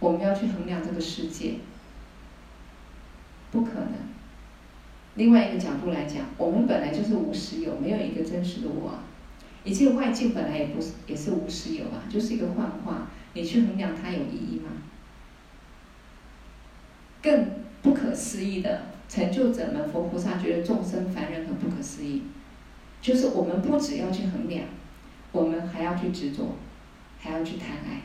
[0.00, 1.56] 我们要去衡量这个世界，
[3.52, 3.92] 不可能。
[5.16, 8.98] 另外一个角度来讲，我们本来就是无实有，没有一个真实的我。
[9.62, 13.08] 一切外境本来也不是，也是无实有啊，就是一个幻化。
[13.34, 14.70] 你去衡量它有意义吗？
[17.24, 17.46] 更
[17.80, 22.20] 不可思议的成就者们，佛菩萨觉得众生凡人很不可思议，
[23.00, 24.66] 就是我们不只要去衡量，
[25.32, 26.54] 我们还要去执着，
[27.18, 28.02] 还要去贪爱，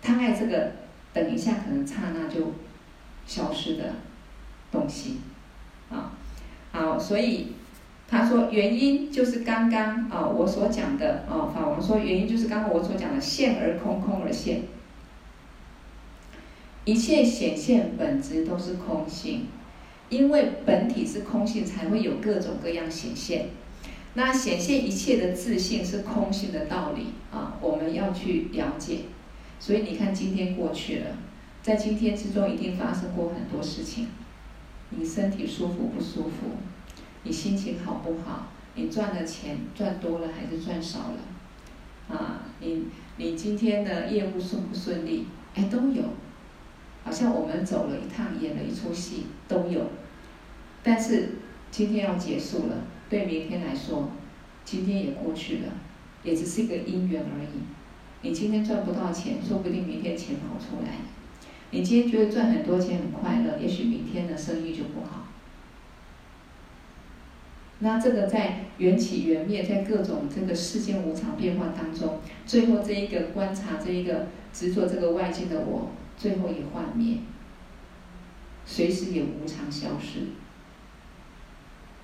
[0.00, 0.70] 贪爱这个
[1.12, 2.52] 等一下可能刹那就
[3.26, 3.94] 消失的
[4.70, 5.16] 东西，
[5.90, 6.12] 啊，
[6.70, 7.54] 好，所以
[8.06, 14.62] 他说原因就是刚刚啊我所讲的啊，法王说原因就是刚刚我所讲的现而空，空而现。
[16.84, 19.46] 一切显现本质都是空性，
[20.08, 23.50] 因为本体是空性，才会有各种各样显现。
[24.14, 29.00] 那显现一切的自信是空性的道理啊，我们要去了解。
[29.60, 31.16] 所以你看，今天过去了，
[31.62, 34.08] 在今天之中一定发生过很多事情。
[34.88, 36.56] 你身体舒服不舒服？
[37.22, 38.48] 你心情好不好？
[38.74, 42.16] 你赚的钱赚多了还是赚少了？
[42.16, 45.26] 啊，你你今天的业务顺不顺利？
[45.54, 46.02] 哎，都有。
[47.04, 49.86] 好像我们走了一趟，演了一出戏，都有。
[50.82, 51.30] 但是
[51.70, 54.10] 今天要结束了，对明天来说，
[54.64, 55.72] 今天也过去了，
[56.22, 57.60] 也只是一个因缘而已。
[58.22, 60.92] 你今天赚不到钱，说不定明天钱跑出来。
[61.70, 65.26] 你今天觉得赚很多钱很快乐，也许明天的生意就不好。
[67.78, 75.90] 那这个在缘起缘灭，在各种这个世间无常变化当中，最后这一个观察，这一个执着这个外境的我。
[76.20, 77.16] 最后也幻灭，
[78.66, 80.26] 随时也无常消失。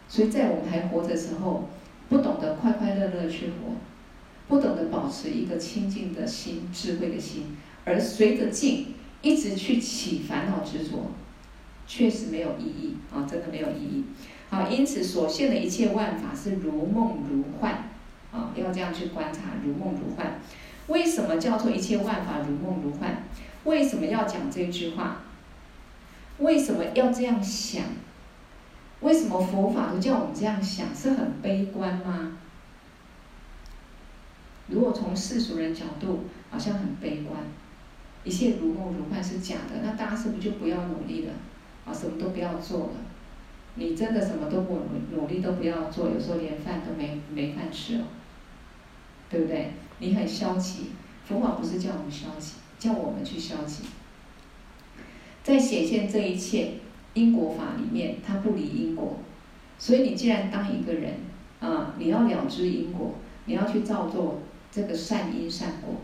[0.09, 1.69] 所以在我们还活着的时候，
[2.09, 3.75] 不懂得快快乐乐去活，
[4.49, 11.11] 不懂得保持一个清净的心、智慧的心，而随着境一直去起烦恼执着，
[11.87, 13.27] 确实没有意义啊！
[13.31, 14.05] 真的没有意义。
[14.49, 17.91] 好，因此所现的一切万法是如梦如幻
[18.33, 18.53] 啊！
[18.55, 20.41] 要这样去观察，如梦如幻。
[20.87, 23.25] 为什么叫做一切万法如梦如幻？
[23.67, 25.19] 为什么要讲这句话？
[26.39, 27.83] 为什么要这样想？
[29.01, 30.95] 为什么佛法都叫我们这样想？
[30.95, 32.39] 是很悲观吗？
[34.69, 37.41] 如果从世俗人角度，好像很悲观，
[38.25, 41.33] 一切如梦如幻是假的，那大家是不是就不要努力了？
[41.85, 42.95] 啊，什么都不要做了？
[43.75, 48.05] 你真的什么都不努努力都不要做，有时候连饭都没没饭吃了，
[49.29, 49.73] 对不对？
[49.99, 50.93] 你很消极，
[51.27, 52.53] 佛法不是叫我们消极。
[52.79, 53.85] 叫我们去消极，
[55.43, 56.75] 在显现这一切
[57.15, 59.19] 因果法里面，它不离因果。
[59.79, 61.15] 所以你既然当一个人
[61.61, 63.15] 啊，你要了知因果，
[63.47, 66.03] 你要去造作这个善因善果，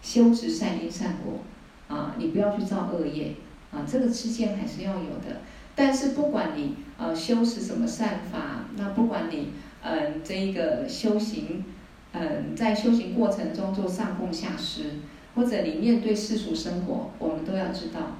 [0.00, 1.40] 修持善因善果
[1.88, 3.34] 啊，你不要去造恶业
[3.72, 5.40] 啊，这个之间还是要有的。
[5.74, 9.48] 但是不管你呃修持什么善法，那不管你
[9.82, 11.64] 嗯、这一个修行。
[12.12, 14.96] 嗯，在修行过程中做上供下施，
[15.34, 18.16] 或者你面对世俗生活，我们都要知道，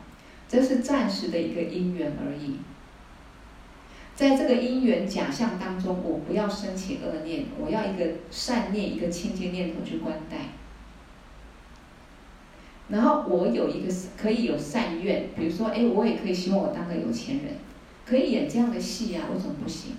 [0.49, 2.57] 这是暂时的一个因缘而已。
[4.15, 10.37] 在这个因缘假象当中，我不要升起恶念，我要一个善念，一个清净念头去观待。
[12.89, 17.55] 然后我有一个可以有善愿，比如说，哎，我也可以希望我当个有钱人，
[18.05, 19.93] 可以演这样的戏啊，为什么不行？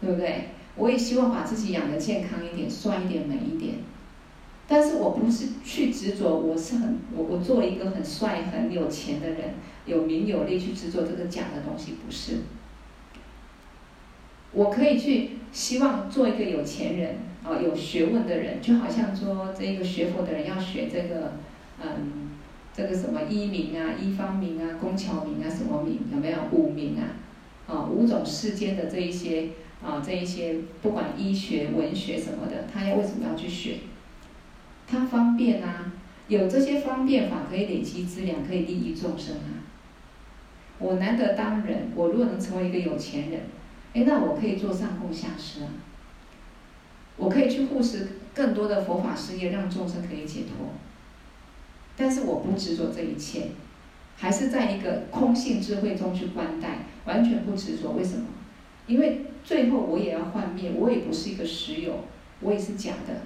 [0.00, 0.48] 对不对？
[0.76, 3.76] 我也希望把自己养得健康一点，帅一点，美一点。
[4.68, 9.54] 但是我不是去执着，我是很我我做一个很帅很有钱的人，
[9.86, 12.38] 有名有利去执着这个假的东西，不是。
[14.52, 21.34] 我可以去希望做一个有钱人啊，有学问的人，就好像说这个学佛的人要学这个
[21.80, 22.30] 嗯，
[22.74, 27.14] 这个什么医名啊、医方名啊、工巧名啊、什么名有没有五名啊？
[27.68, 29.50] 啊，五种世间的这一些
[29.86, 33.76] 啊，这一些不管医学、文学什么的，他要为什么要去学？
[34.88, 35.92] 他方便啊，
[36.26, 39.62] 有这些方便法可以累积资粮，可以利益众生啊。
[40.78, 43.40] 我难得当人，我如果能成为一个有钱人，
[43.94, 45.68] 哎，那我可以做上供下施啊。
[47.16, 50.68] 我可以去护持更多的佛法事业，让众生可以解脱。
[51.96, 53.48] 但是我不执着这一切，
[54.16, 57.92] 还是在一个空性智慧中去观待，完全不执着。
[57.92, 58.26] 为什么？
[58.86, 62.00] 因为最后我也要幻灭，我也不是一个实有，
[62.40, 63.22] 我也是假的。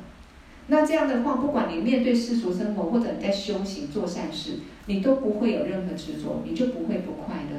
[0.66, 7.58] 那这样的话，不管你面对世俗生活，或者你在修行做善事，你都不会有任何执着，你就不会不快乐，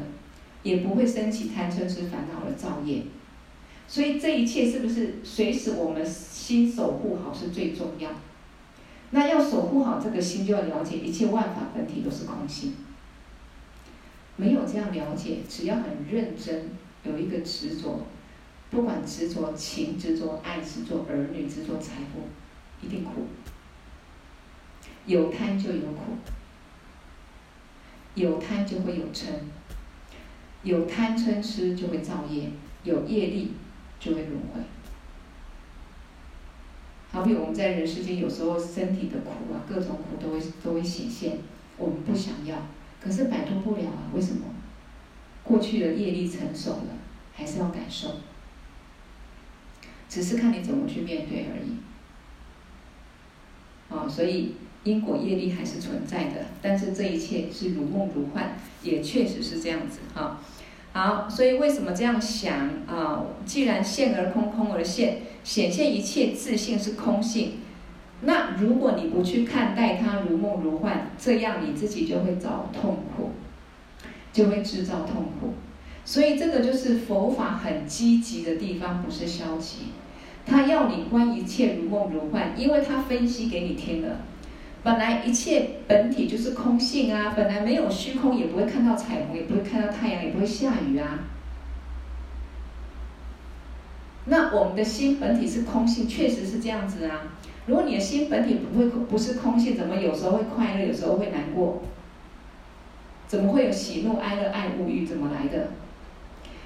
[0.62, 3.01] 也不会升起贪嗔痴烦恼而造业。
[3.88, 8.12] 所以这一切是不是随时我们心守护好是最重要？
[9.09, 12.76] 那要守护好这个心，就要了解一切万法本体都是空性。
[14.38, 16.70] 没有这样了解，只要很认真，
[17.03, 18.05] 有一个执着，
[18.72, 22.28] 不管执着情、执着爱、执着儿女、执着财富。
[22.84, 23.28] 一定苦，
[25.05, 26.17] 有贪就有苦，
[28.15, 29.26] 有贪就会有嗔，
[30.63, 32.49] 有贪嗔痴就会造业，
[32.84, 33.51] 有业力
[33.99, 34.59] 就会轮回。
[37.11, 41.38] 好比我们在人世间，有时候身体的苦啊，各种苦都会都会显现，
[41.78, 42.57] 我们不想要，
[42.99, 44.47] 可是摆脱不了啊，为什么？
[45.43, 46.97] 过去的业力成熟了，
[47.32, 48.09] 还是要感受，
[50.12, 51.78] 只是看你怎么去面对而已。
[53.88, 60.41] 哦，所以因果业力还是存在的，但是这一切是如梦如幻，也确实是这样子哈、
[60.91, 67.59] 好，所以为什么这样想啊、既然现而空，空而现，显现一切自性是空性，
[68.24, 73.32] 那如果你不去看待它如梦如幻，这样你自己就会找痛苦，
[74.34, 75.53] 就会制造痛苦。
[76.03, 79.91] 所以这个就是佛法很积极的地方，不是消极。
[80.51, 84.17] 他要你观一切如梦如幻，因为他分析给你听了。
[84.83, 91.19] 本来一切本体就是空性啊，本来没有虚空，也不会看到彩虹，也不会看到太阳，也不会下雨啊。
[94.25, 97.31] 那我们的心本体是空性，确实是这样子啊。
[97.67, 101.81] 如果你的心本体不会不是空性，怎么有时候会快乐，有时候会难过？
[103.25, 105.05] 怎么会有喜怒哀乐爱恶欲？
[105.05, 105.69] 怎么来的？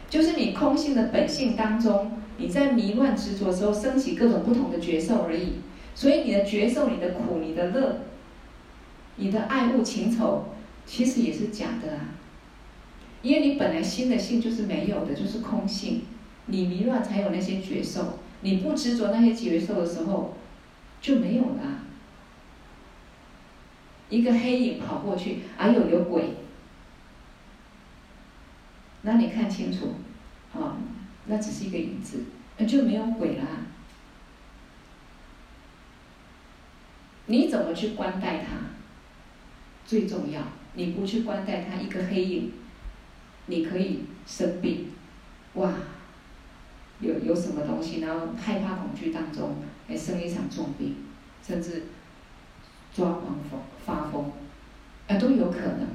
[0.10, 2.24] 就是你空性的本性当中。
[2.38, 5.54] 你在迷乱执着的时候，升起各种不同的觉受而已。
[5.94, 8.02] 所以你的觉受、你的苦、你的乐、
[9.16, 10.46] 你的爱恶情仇，
[10.86, 12.10] 其实也是假的啊。
[13.22, 16.04] 因为你本来心的性就是没有的，就是空性。
[16.48, 20.36] 你迷乱才有那些觉受，你不执着那些觉受的时候，
[21.02, 21.80] 就没有了。
[24.10, 26.36] 一个黑影跑过去，哎呦，有鬼！
[29.02, 29.96] 那你看清楚，
[30.54, 30.78] 啊。
[31.28, 32.24] 那只是一个影子，
[32.58, 33.46] 那就没有鬼啦。
[37.28, 38.58] 你怎么去观待它？
[39.86, 40.42] 最重要，
[40.74, 42.52] 你不去观待它，一个黑影，
[43.48, 44.92] 你可以生病，
[45.54, 45.74] 哇，
[47.00, 49.56] 有有什么东西，然后害怕恐惧当中，
[49.88, 50.96] 哎，生一场重病，
[51.46, 51.84] 甚至
[52.94, 54.32] 抓狂疯、发疯，
[55.08, 55.88] 啊，都有可能，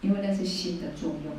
[0.00, 1.32] 因为那是心的作用。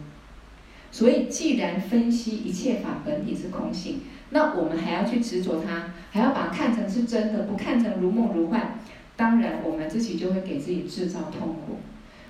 [0.91, 8.77] 所以，既然分析一切法本体是空性，那我们还要去执着它，还要把看成是真的，不看成如梦如幻。
[9.15, 11.77] 当然，我们自己就会给自己制造痛苦。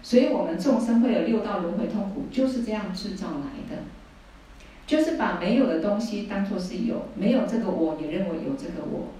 [0.03, 3.82] 所以我们众生会有六道轮回痛苦，就是这样制造来的。
[4.86, 9.14] 就是把没有的东西当作是有，没有这个我也认为有这个我，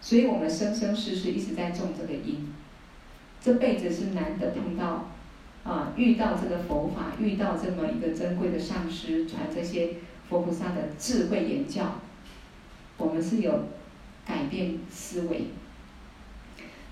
[0.00, 2.52] 所以我们生生世世一直在种这个因。
[3.40, 5.10] 这辈子是难得碰到。
[5.66, 9.94] 啊，遇到这个佛法，遇到这么一个珍贵的上师，传这些
[10.28, 11.96] 佛菩萨的智慧言教，
[12.96, 13.64] 我们是有
[14.24, 15.48] 改变思维、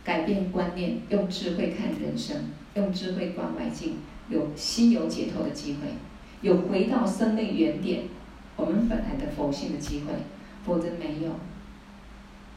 [0.02, 2.36] 改变观念，用智慧看人生，
[2.74, 3.98] 用智慧观外境，
[4.28, 5.88] 有心有解脱的机会，
[6.42, 8.02] 有回到生命原点，
[8.56, 10.12] 我们本来的佛性的机会，
[10.66, 11.30] 否则没有，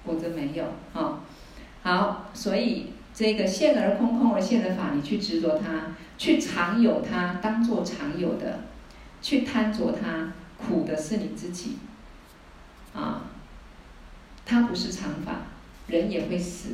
[0.03, 0.63] 否则没有
[0.93, 1.21] 啊。
[1.83, 8.61] 好，所以这个现而空，空而现的法，你去执着它，去常有它，当做常有的，
[9.21, 11.77] 去贪着它，苦的是你自己，
[12.93, 13.21] 啊，
[14.45, 15.41] 它不是常法，
[15.87, 16.71] 人也会死，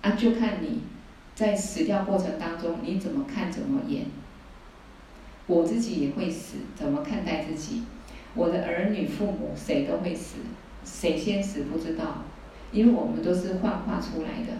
[0.00, 0.82] 啊，就看你
[1.34, 4.06] 在死掉过程当中你怎么看怎么演。
[5.48, 7.82] 我自己也会死，怎么看待自己？
[8.34, 10.36] 我的儿女、父母谁都会死，
[10.84, 12.22] 谁先死不知道。
[12.70, 14.52] 因为我们都是幻化出来的，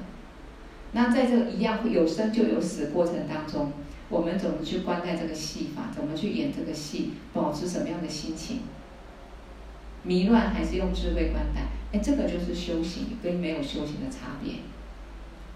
[0.93, 3.73] 那在这一样有生就有死过程当中，
[4.13, 5.85] 我们怎么去观待这个戏法？
[5.91, 7.13] 怎么去演这个戏？
[7.33, 8.59] 保持什么样的心情？
[10.03, 11.63] 迷乱还是用智慧观待？
[11.93, 14.57] 哎，这个就是修行跟没有修行的差别。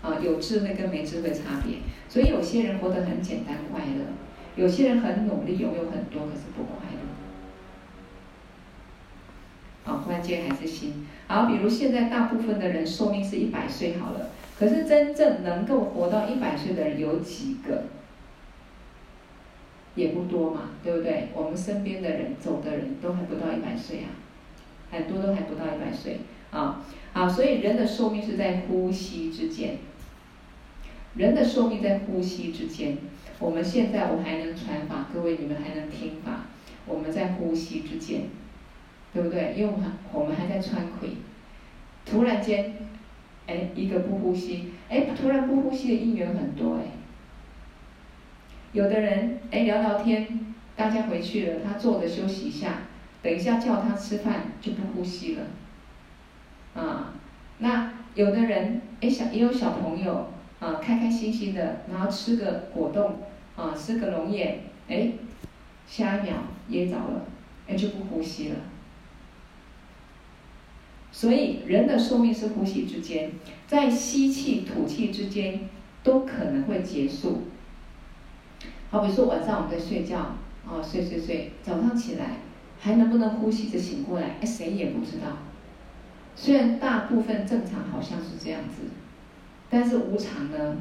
[0.00, 1.80] 啊，有智慧跟没智慧差别。
[2.08, 4.06] 所以有些人活得很简单快乐，
[4.56, 6.88] 有些人很努力，拥有很多，可是不快
[9.84, 9.92] 乐。
[9.92, 11.06] 啊，关键还是心。
[11.28, 17.82] 好，比如现在大部分的人寿命是一百岁好了，可是真正能够活到一百岁的人有几个？
[19.96, 21.30] 也不多嘛，对不对？
[21.34, 24.14] 我们身边的人走的人都还不到一百岁啊，
[24.92, 26.20] 很多都还不到一百岁
[26.52, 26.84] 啊。
[27.12, 29.78] 好，所以人的寿命是在呼吸之间，
[31.16, 32.98] 人的寿命在呼吸之间。
[33.40, 36.44] 我们现在我还能传法，各位你们还能听法，
[36.86, 38.28] 我们在呼吸之间。
[39.14, 39.54] 对不对？
[39.56, 41.08] 因为我们我们还在穿盔，
[42.04, 42.74] 突然间，
[43.46, 46.82] 哎，一个不呼吸，哎，突然不呼吸的因缘很多哎。
[48.76, 50.28] 有的人哎聊聊天，
[50.76, 52.82] 大家回去了，他坐着休息一下，
[53.22, 55.44] 等一下叫他吃饭就不呼吸了。
[56.74, 57.14] 啊，
[57.56, 60.28] 那有的人哎小也有小朋友
[60.60, 63.16] 啊，开开心心的，然后吃个果冻
[63.56, 65.12] 啊，吃个龙眼，哎，
[65.86, 66.34] 下一秒
[66.68, 67.24] 噎着了，
[67.66, 68.56] 哎就不呼吸了。
[71.10, 73.30] 所以人的寿命是呼吸之间，
[73.66, 75.60] 在吸气、吐气之间
[76.02, 77.44] 都可能会结束。
[78.90, 82.38] 好，比如说晚上我们在睡觉，哦，睡睡睡，早上起来
[82.80, 84.36] 还能不能呼吸着醒过来？
[84.40, 85.38] 哎，谁也不知道。
[86.34, 88.82] 虽然大部分正常好像是这样子，
[89.68, 90.76] 但是无常呢，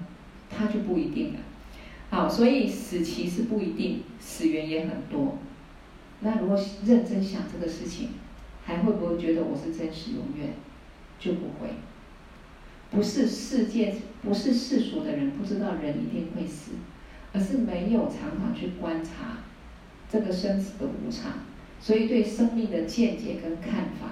[0.50, 1.40] 它就不一定了。
[2.10, 5.38] 好，所以死期是不一定，死缘也很多。
[6.20, 8.10] 那如果认真想这个事情。
[8.68, 10.50] 还会不会觉得我是真实永远？
[11.20, 11.70] 就不会。
[12.90, 13.94] 不是世界，
[14.24, 16.72] 不是世俗的人不知道人一定会死，
[17.36, 19.40] 而是没有常常去观察
[20.10, 21.34] 这个生死的无常，
[21.82, 24.08] 所以对生命的见解跟看法，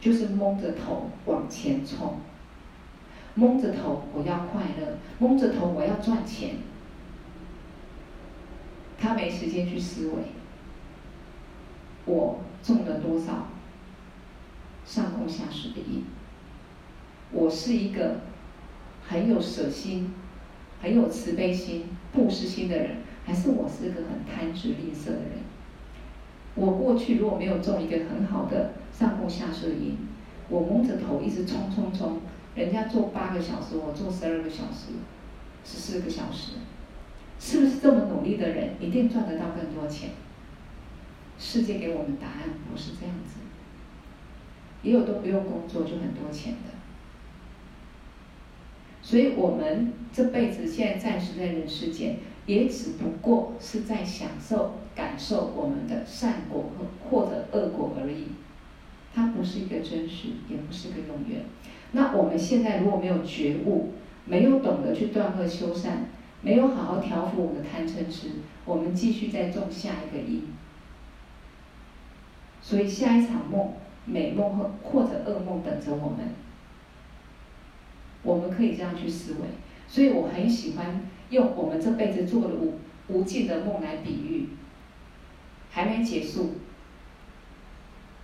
[0.00, 2.18] 就是蒙着头往前冲，
[3.34, 6.56] 蒙着头我要快乐，蒙着头我要赚钱，
[8.98, 10.14] 他没时间去思维，
[12.06, 13.46] 我种了多少。
[14.84, 16.04] 上供下施的因，
[17.32, 18.20] 我是一个
[19.08, 20.12] 很有舍心、
[20.82, 25.44] 很有慈悲心、布施心的人，还是我是个很贪执吝啬的人？
[26.54, 29.98] 我过去如果没有种一个很好的上供下施的因，
[30.48, 32.20] 我蒙着头一直冲冲冲，
[32.54, 34.92] 人家做八个小时，我做十二个小时、
[35.64, 36.52] 十四个小时，
[37.40, 40.10] 是不是这么努力的人一定赚得到更多钱？
[41.36, 43.40] 世界给我们答案不是这样子。
[44.82, 46.73] 也有都不用工作就很多钱的，
[49.06, 58.28] 所以我们这辈子现在暂时在人世间，也只不过是在享受、感受我们的善果和或者恶果而已，
[59.14, 61.42] 它不是一个真实，也不是一个永远。
[61.92, 63.90] 那我们现在如果没有觉悟，
[64.24, 66.06] 没有懂得去断恶修善，
[66.40, 68.28] 没有好好调伏我们的贪嗔痴，
[68.64, 70.44] 我们继续再种下一个因，
[72.62, 73.74] 所以下一场梦。
[74.06, 76.28] 美梦或或者噩梦等着我们，
[78.24, 79.40] 我们可以这样去思维。
[79.86, 84.48] 所以我很喜欢用我们这辈子做的无无尽的梦来比喻，
[85.70, 86.54] 还没结束，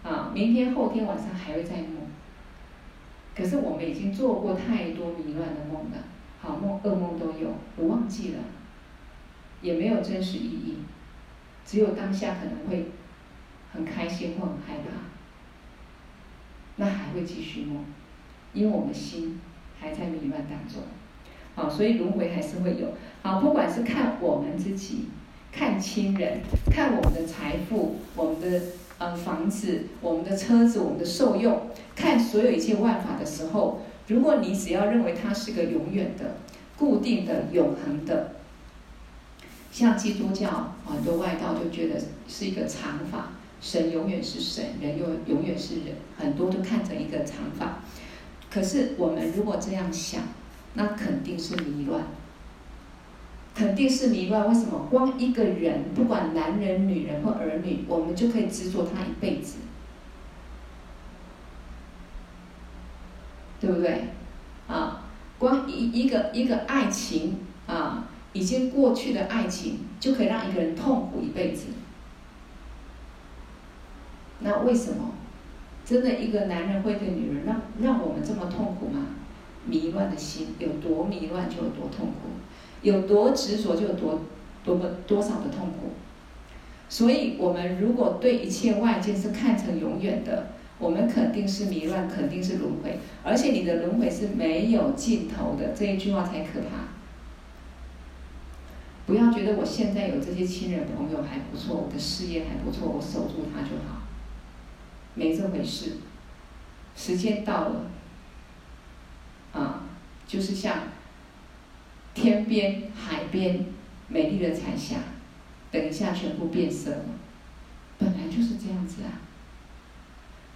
[0.03, 1.99] 啊，明天后天晚上还会再梦。
[3.37, 5.99] 可是我们已经做过太多迷乱的梦了，
[6.41, 8.39] 好梦、噩梦都有，我忘记了，
[9.63, 10.79] 也没有真实意义，
[11.65, 12.91] 只有当下可能会
[13.73, 14.97] 很开心或很害怕。
[16.77, 17.85] 那还会继续梦，
[18.55, 19.39] 因为我们心
[19.81, 20.83] 还在迷乱当中，
[21.55, 22.89] 好，所以轮回还是会有。
[23.23, 25.09] 好，不管是看我们自己，
[25.51, 28.61] 看亲人，看我们的财富，我们的
[28.99, 36.37] 呃房子，我们的车子，我们的受用，看所有一切万法的时候，如果你只要认为它是个永远的、
[36.77, 38.33] 固定的、永恒的，
[39.73, 47.80] 像基督教很多外道就觉得是一个常法，神永远是神，人又永远是人，很多都看成一个常法。
[48.51, 50.23] 可是我们如果这样想，
[50.75, 52.05] 那肯定是迷乱，
[53.55, 54.49] 肯定是迷乱。
[54.49, 54.87] 为什么？
[54.91, 59.59] 光一个人，不管男人、女人或儿女，我们就可以执着他一辈子，
[63.61, 64.09] 对不对？
[64.67, 65.05] 啊，
[65.39, 68.07] 光一一个一个爱情啊。
[68.33, 71.65] 已经过去的爱情就可以让一个人痛苦一辈子，
[74.39, 75.11] 那为什么？
[75.91, 79.09] 真的一个男人或一个女人让让我们这么痛苦吗？
[79.67, 82.31] 迷乱的心有多迷乱就有多痛苦，
[82.83, 84.21] 有多执着就有多
[84.65, 85.91] 多么多少的痛苦。
[86.89, 95.75] 所以，我们如果对一切外界是看成永远的，我们肯定是迷乱，肯定是轮回，而且你的轮回是没有尽头的。
[95.75, 96.87] 这一句话才可怕。
[99.07, 104.00] 不要觉得我现在有这些亲人朋友还不错，我的事业还不错，我守住它就好。
[105.15, 105.99] 没这回事。
[106.97, 107.87] 时间到了，
[109.53, 109.83] 啊，
[110.27, 110.79] 就是像
[112.15, 113.67] 天边海边
[114.09, 114.97] 美丽的彩霞，
[115.71, 117.05] 等一下全部变色了。
[117.99, 119.21] 本来就是这样子啊。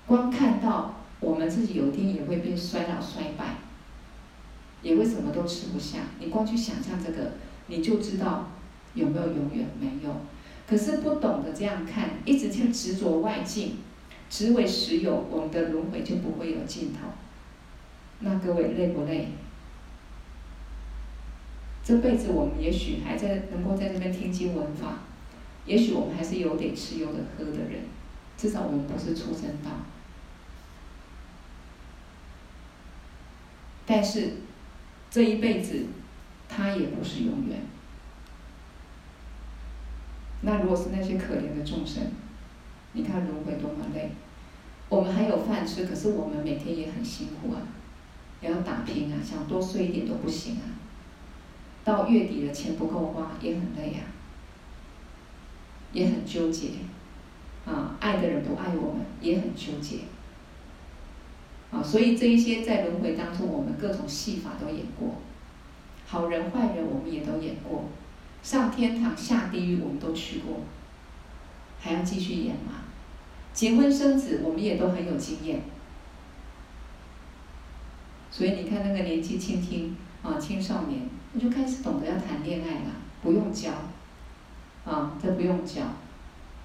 [0.07, 3.57] 光看到我们自己有一天也会变衰老衰败，
[4.83, 5.99] 也会什么都吃不下。
[6.19, 7.33] 你光去想象这个。
[7.67, 8.51] 你就知道
[8.93, 10.15] 有没有永远没有，
[10.69, 13.79] 可是不懂得这样看，一直去执着外境，
[14.35, 16.99] 执为实有，我们的轮回就不会有尽头。
[18.19, 19.29] 那各位累不累？
[21.85, 25.05] 这辈子我们也许还在能够在这边听经闻法，
[25.65, 27.83] 也许我们还是有点吃有的喝的人，
[28.37, 29.71] 至少我们不是畜生道。
[33.87, 34.33] 但是
[35.13, 35.87] 这一辈子。
[36.47, 37.59] 他也不是永远。
[40.43, 42.13] 那如果是那些可怜的众生，
[42.93, 44.11] 你看轮回多么累。
[44.95, 47.59] 我们还有饭吃，可是我们每天也很辛苦啊，
[48.41, 50.63] 也要打拼啊，想多睡一点都不行啊。
[51.83, 54.07] 到月底了，钱不够花，也很累啊，
[55.93, 56.69] 也很纠结。
[57.67, 60.01] 啊，爱的人不爱我们，也很纠结。
[61.73, 65.17] 啊，所以这一些在轮回当中，我们各种戏法都演过。
[66.07, 67.89] 好人坏人，我们也都演过；
[68.45, 70.61] 上天堂下地狱，我们都去过，
[71.81, 72.84] 还要继续演吗？
[73.55, 75.63] 结婚生子，我们也都很有经验。
[78.31, 82.91] 所以你看，那个年纪轻轻啊，青少年，你就开始懂得要谈恋爱了，
[83.23, 83.71] 不用教，
[84.85, 85.83] 啊，这不用教。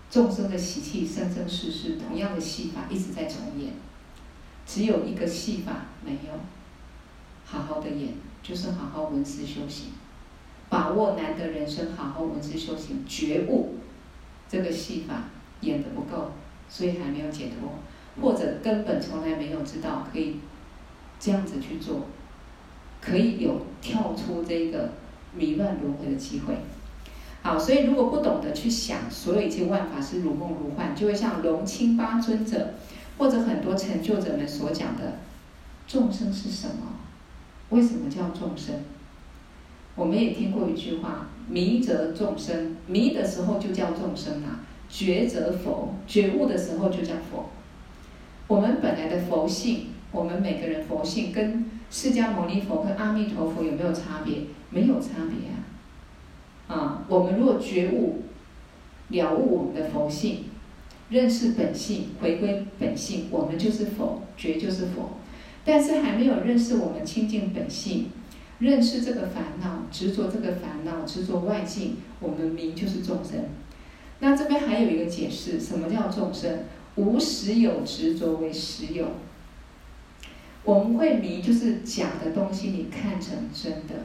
[0.09, 3.71] 众生的习气，生生世世，同样的戏法一直在重演，
[4.65, 6.33] 只有一个戏法没有，
[7.45, 8.13] 好好的演。
[8.41, 9.89] 就是好好闻思修行，
[10.69, 13.75] 把握难得人生，好好闻思修行，觉悟
[14.47, 15.23] 这个戏法
[15.59, 16.31] 演的不够，
[16.69, 17.69] 所以还没有解脱，
[18.21, 20.37] 或者根本从来没有知道可以
[21.19, 22.05] 这样子去做，
[23.01, 24.91] 可以有跳出这个
[25.35, 26.55] 迷乱轮回的机会。
[27.41, 32.75] 好，所以如果不懂得去想，所有一切万法是如梦如幻，就会像龙钦巴尊者
[33.17, 35.19] 或者很多成就者们所讲的，
[35.87, 36.99] 众生是什么？
[37.69, 38.75] 为什么叫众生？
[39.95, 44.59] 我们也听过一句话：迷则众生，迷的时候就叫众生啊；
[44.89, 47.49] 觉则佛，觉悟的时候就叫佛。
[48.47, 54.39] 我们本来的佛性，我们每个人佛性跟释迦牟尼佛跟阿弥陀佛有没有差别？
[54.71, 55.49] 没有差别
[56.67, 56.75] 啊！
[56.75, 58.21] 啊，我们若觉悟、
[59.07, 60.45] 了悟我们的佛性，
[61.09, 65.17] 认识本性，回归本性，我们就是佛，觉就是佛。
[65.65, 68.11] 但是还没有认识我们清净本性，
[68.59, 73.45] 认识这个烦恼，执着这个烦恼，执着外境，我们迷就是众生。
[74.19, 76.65] 那这边还有一个解释，什么叫众生？
[76.95, 79.07] 无实有执着为实有。
[80.63, 83.95] 我们会迷，就是假的东西，你看成真的，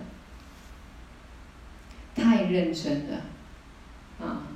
[2.15, 3.23] 太认真了，
[4.25, 4.47] 啊，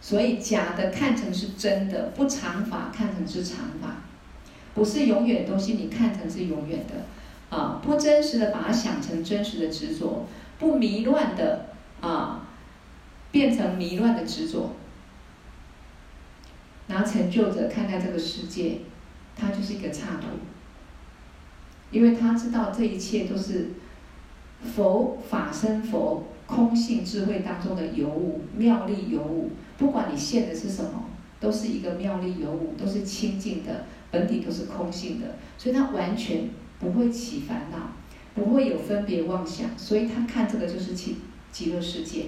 [0.00, 3.96] 所以假的看成是真的，不常法看成是常法。
[4.72, 10.26] 不是永远东西，你看成是永远的，啊，不真实的把它想成真实的执着，
[10.58, 11.66] 不迷乱的
[12.00, 12.48] 啊，
[13.30, 14.72] 变成迷乱的执着。
[16.88, 18.78] 拿成就者看待这个世界，
[19.36, 20.26] 他就是一个刹土，
[21.90, 23.70] 因为他知道这一切都是
[24.74, 31.04] 佛法身佛空性智慧当中的尤物妙力尤物，不管你现的是什么，
[31.38, 33.84] 都是一个妙力尤物，都是清净的。
[34.12, 36.50] 本体都是空性的，所以他完全
[36.80, 37.92] 不会起烦恼，
[38.34, 41.18] 不会有分别妄想，所以他看这个就是极
[41.52, 42.24] 极乐世界。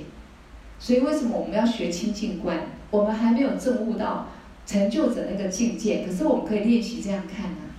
[0.82, 2.66] 所以为什么我们要学清净观？
[2.90, 4.26] 我们还没有证悟到
[4.66, 7.70] 成就者那个境界，可是我们可以练习这样看啊。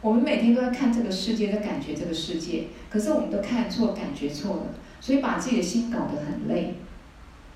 [0.00, 4.66] 我们每天都在看这个世界，在感觉这个世界，可是我们都看错、感觉错了，
[5.00, 6.76] 所以把自己的心搞得很累、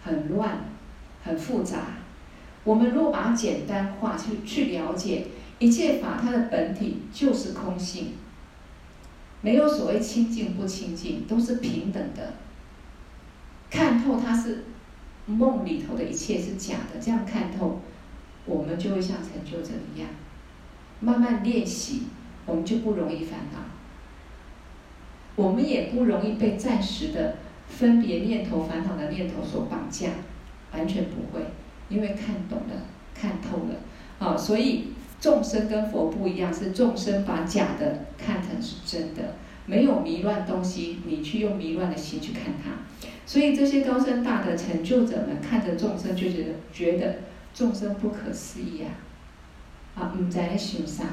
[0.02, 0.64] 很乱、
[1.22, 1.78] 很复杂。
[2.64, 5.28] 我们如果把它简单化，去去了解
[5.60, 8.14] 一切法，它的本体就是空性，
[9.40, 12.34] 没有所谓清净不清净，都是平等的。
[13.74, 14.62] 看透它是
[15.26, 17.80] 梦里头的一切是假的，这样看透，
[18.46, 20.08] 我们就会像成就者一样，
[21.00, 22.04] 慢慢练习。
[22.46, 23.58] 我们就不容易烦恼，
[25.34, 30.10] 我们也不容易被暂时的分别念头、烦恼的念头所绑架，
[30.74, 31.42] 完全不会，
[31.88, 32.82] 因为看懂了、
[33.14, 33.76] 看透了，
[34.18, 42.72] 啊，所以众生跟佛不一样，是众生把假的看成是真的，没有迷乱东西，你去用迷乱的心去看它，
[43.26, 47.16] 所以这些高僧大的成就者们看着众生，就觉得觉得
[47.54, 48.92] 众生不可思议啊，
[49.94, 51.06] 啊，唔在心上。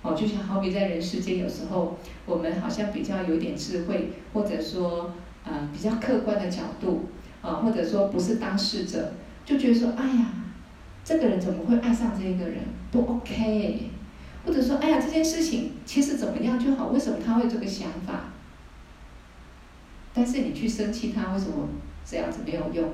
[0.00, 5.12] 哦，就像好比在人世间，有时候我们好像比较有点智慧，或者说，
[5.44, 7.06] 呃，比较客观的角度，
[7.42, 9.12] 啊，或者说不是当事者，
[9.44, 10.26] 就觉得说，哎呀，
[11.04, 12.60] 这个人怎么会爱上这个人？
[12.92, 13.90] 不 OK，
[14.46, 18.30] 或者说，哎呀，这件事情其实怎么样就好，为什么他会这个想法？
[20.18, 21.68] 但是你去生气他，为什么
[22.04, 22.90] 这样子没有用？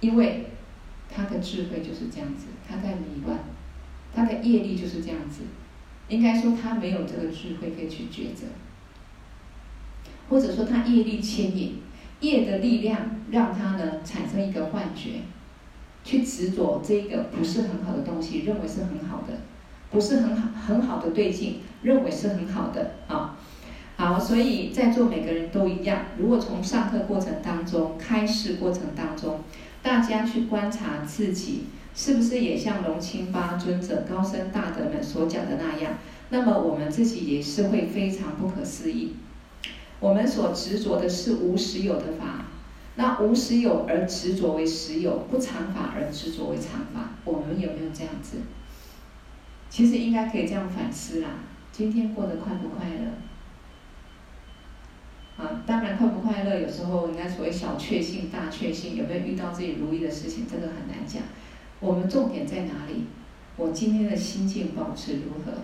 [0.00, 0.46] 因为
[1.08, 3.38] 他的智慧就是这样子，他在迷乱，
[4.12, 5.42] 他的业力就是这样子。
[6.08, 8.46] 应该说他没有这个智慧可以去抉择，
[10.28, 11.80] 或者说他业力牵引，
[12.18, 15.20] 业的力量让他呢产生一个幻觉，
[16.02, 19.34] 去执着这个不是很好的东西，认为是很好的，
[19.92, 23.36] 不是很好很好的对境，认为是很好的啊。
[24.00, 26.06] 好，所以在座每个人都一样。
[26.16, 29.40] 如果从上课过程当中、开示过程当中，
[29.82, 31.66] 大家去观察自己。
[31.94, 35.98] 是不是也像龙钦巴尊者、高僧大德们所讲的那样？
[36.30, 39.16] 那么我们自己也是会非常不可思议。
[39.98, 42.46] 我们所执着的是无实有的法，
[42.94, 48.38] 那无实有而执着为实有，不常法而执着为常法，我们有没有这样子？
[49.68, 51.28] 其实应该可以这样反思啦。
[51.70, 53.29] 今天过得快不快乐？
[55.40, 61.22] 啊，当然快不快乐，有时候应该所谓小确幸、大确幸，有没有遇到自己如意的事情，这个很难讲。
[61.80, 63.06] 我们重点在哪里？
[63.56, 65.62] 我今天的心境保持如何？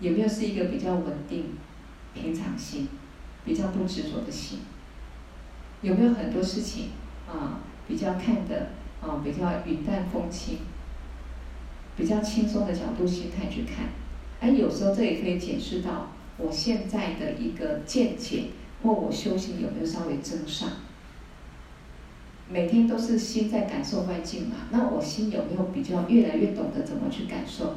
[0.00, 1.44] 有没有是一个比较稳定、
[2.14, 2.88] 平常心、
[3.44, 4.60] 比较不执着的心？
[5.82, 6.88] 有没有很多事情
[7.28, 8.70] 啊，比较看的
[9.02, 10.60] 啊，比较云淡风轻、
[11.98, 13.88] 比较轻松的角度心态去看？
[14.40, 16.08] 哎，有时候这也可以检视到
[16.38, 18.44] 我现在的一个见解，
[18.82, 20.68] 或我修行有没有稍微增上。
[22.48, 27.76] 每天都是心在感受外境嘛，那我心有没有比较越来越懂得怎么去感受，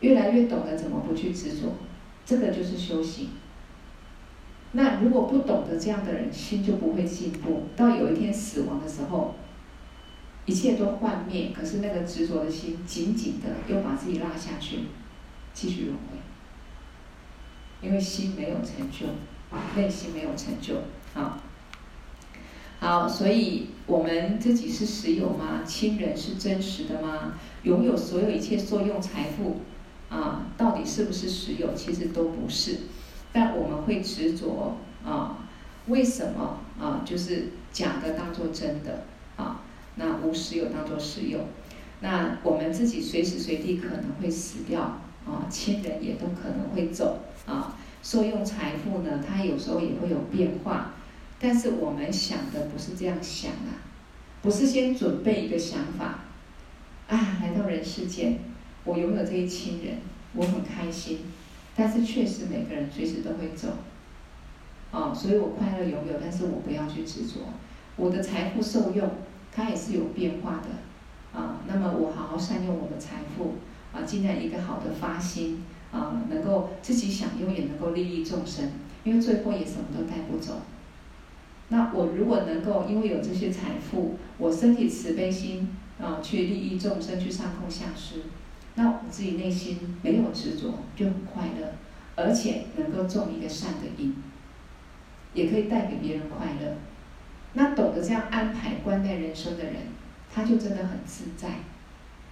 [0.00, 1.72] 越来越懂得怎么不去执着，
[2.26, 3.30] 这个就是修行。
[4.72, 9.34] 那如果不懂得这样的人，心就不会进步，到有一天死亡的时候，
[10.44, 14.80] 一切都幻灭，可是那个执着的心紧紧的又把自己拉下去，
[15.52, 16.18] 继续轮回，
[17.82, 19.06] 因为心没有成就，
[19.74, 20.76] 内心没有成就，
[21.14, 21.40] 啊。
[22.78, 25.62] 好，所以我们自己是实有吗？
[25.66, 27.34] 亲人是真实的吗？
[27.62, 29.60] 拥有所有一切受用财富，
[30.08, 31.74] 啊，到底是不是实有？
[31.74, 32.78] 其实都不是，
[33.32, 35.46] 但我们会执着啊，
[35.88, 37.02] 为什么啊？
[37.04, 39.04] 就是假的当做真的
[39.36, 39.60] 啊，
[39.96, 41.40] 那无实有当做实有，
[42.00, 44.80] 那我们自己随时随地可能会死掉
[45.26, 47.18] 啊，亲人也都可能会走
[47.50, 50.92] 啊，受用财富呢，它有时候也会有变化。
[51.42, 53.80] 但是我们想的不是这样想啊，
[54.42, 56.20] 不是先准备一个想法，
[57.08, 58.38] 啊，来到人世间，
[58.84, 59.96] 我拥有这一亲人，
[60.34, 61.20] 我很开心。
[61.74, 63.68] 但是确实每个人随时都会走，
[64.90, 67.40] 啊，所以我快乐拥有，但是我不要去执着。
[67.96, 69.08] 我的财富受用，
[69.50, 73.54] 它也是有变化的，啊，那么我好好善用我的财富，
[73.94, 78.70] 啊，尽量一个好的发心，啊，能够自己享用，也能够利益众生，
[79.04, 80.60] 因为最后也什么都带不走。
[81.68, 85.68] 那我如果能够因为有这些财富，我身体慈悲心
[86.00, 88.22] 啊，去利益众生，去上空下施，
[88.74, 91.72] 那我自己内心没有执着，就很快乐，
[92.16, 94.14] 而且能够种一个善的因，
[95.32, 96.76] 也可以带给别人快乐。
[97.52, 99.74] 那懂得这样安排观待人生的人，
[100.32, 101.48] 他就真的很自在，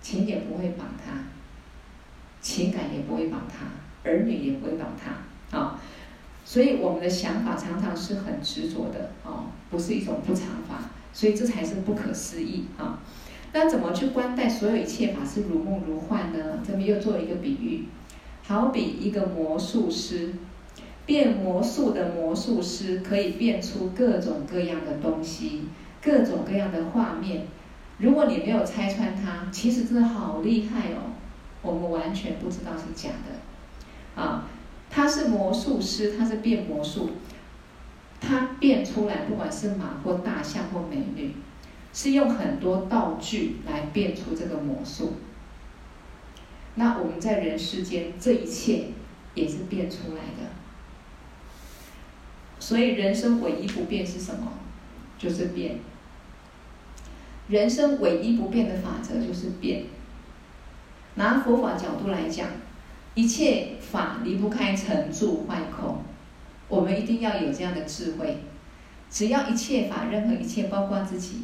[0.01, 1.13] 钱也不会绑他，
[2.41, 3.67] 情感也不会绑他，
[4.09, 5.81] 儿女也不会绑他啊。
[6.45, 13.01] 所以我们的想法常常是很执着的哦，不是一种不常法，所以这才是不可思议啊。
[13.53, 16.61] 那怎么去观待所有一切法是如梦如幻呢？
[16.67, 17.85] 这边又做一个比喻，
[18.47, 20.35] 好比一个魔术师，
[21.05, 25.65] 变魔术的魔术师可以变出各种各样的东西，
[26.03, 27.47] 各种各样的画面。
[27.99, 31.13] 如果你没有拆穿他，其实真的好厉害哦，
[31.69, 34.49] 我们完全不知道是假的，啊，
[34.89, 37.11] 他是魔术师，他是变魔术，
[38.21, 41.35] 他变出来不管是马或大象或美女。
[41.91, 45.15] 是用很多道具来变出这个魔术。
[46.75, 48.89] 那我们在人世间，这一切
[49.35, 50.51] 也是变出来的。
[52.61, 54.53] 所以人生唯一不变是什么？
[55.19, 55.79] 就是变。
[57.49, 59.87] 人生唯一不变的法则就是变。
[61.19, 62.47] 拿佛法角度来讲，
[63.15, 65.99] 一切法离不开成住坏空，
[66.69, 68.39] 我们一定要有这样的智慧。
[69.11, 71.43] 只要一切法，任何一切，包括自己。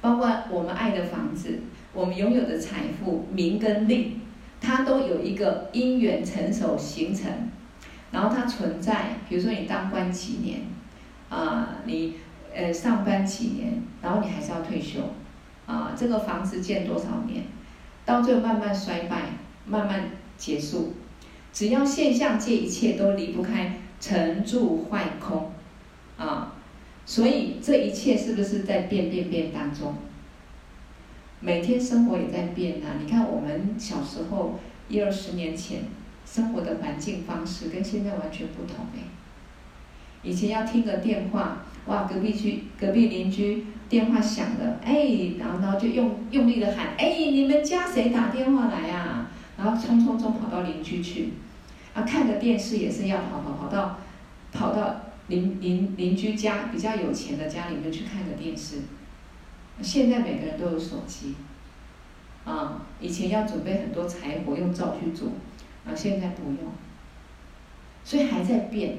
[0.00, 1.60] 包括我们爱的房子，
[1.92, 4.18] 我们拥有的财富、名跟利，
[4.58, 7.30] 它都有一个因缘成熟形成，
[8.10, 9.16] 然后它存在。
[9.28, 10.60] 比如说你当官几年，
[11.28, 12.14] 啊，你
[12.54, 15.00] 呃上班几年，然后你还是要退休，
[15.66, 17.44] 啊，这个房子建多少年，
[18.04, 19.22] 到最后慢慢衰败，
[19.66, 20.94] 慢慢结束。
[21.52, 25.52] 只要现象界一切都离不开成住坏空，
[26.16, 26.54] 啊。
[27.06, 29.96] 所以这一切是不是在变变变当中？
[31.40, 33.00] 每天生活也在变啊！
[33.02, 35.84] 你看我们小时候一二十年前
[36.24, 39.00] 生活的环境方式跟现在完全不同哎。
[40.22, 49.28] 以前要听个电话，哇，隔壁居隔壁邻居电话响了，哎，然后然后就用用力的喊，哎，你们家谁打电话来啊？
[49.58, 51.32] 然后冲冲冲跑到邻居去，
[51.92, 53.98] 啊，看个电视也是要跑跑跑到
[54.52, 55.02] 跑到。
[55.30, 58.78] 邻邻邻居家比较有钱的家里面去看个电视，
[59.80, 61.36] 现在每个人都有手机，
[62.44, 65.34] 啊，以前要准备很多柴火用灶去煮，
[65.86, 66.58] 啊，现在不用，
[68.02, 68.96] 所以还在变。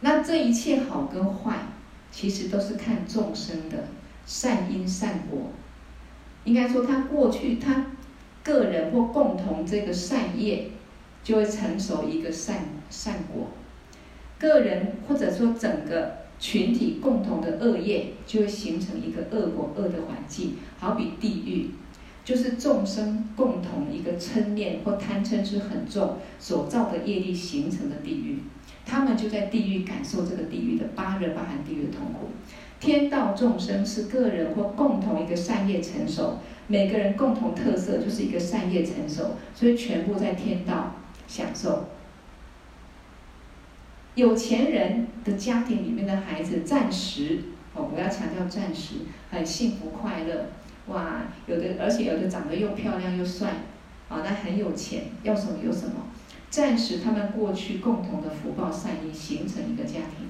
[0.00, 1.56] 那这一切好跟坏，
[2.12, 3.88] 其实都是看众生的
[4.24, 5.50] 善因善果，
[6.44, 7.86] 应该说他过去他
[8.42, 10.70] 个人或共同这个善业，
[11.24, 13.48] 就会成熟一个善善果。
[14.38, 21.70] 个人或者说整个群体共同的恶业，就会形成一个恶果恶的环境，好比地狱，
[22.24, 28.38] 就是众生共同一个嗔念或贪嗔痴很重所造的业力形成的地狱，
[28.88, 32.30] 他们就在地狱感受这个地狱的八热八寒地狱的痛苦。
[32.80, 40.94] 天道众生是个人或共同一个善业成熟，每个人共同特色就是一个善业成熟，所以全部在天道
[41.26, 41.88] 享受。
[44.14, 47.40] 有钱人的家庭里面的孩子暂时
[47.74, 48.94] 哦，我要强调暂时
[49.30, 50.46] 很幸福快乐，
[50.86, 53.50] 哇，有的而且有的长得又漂亮又帅，
[54.08, 55.94] 啊，那很有钱，要什么有什么，
[56.50, 60.28] 暂时他们过去共同的福报善因形成一个家庭，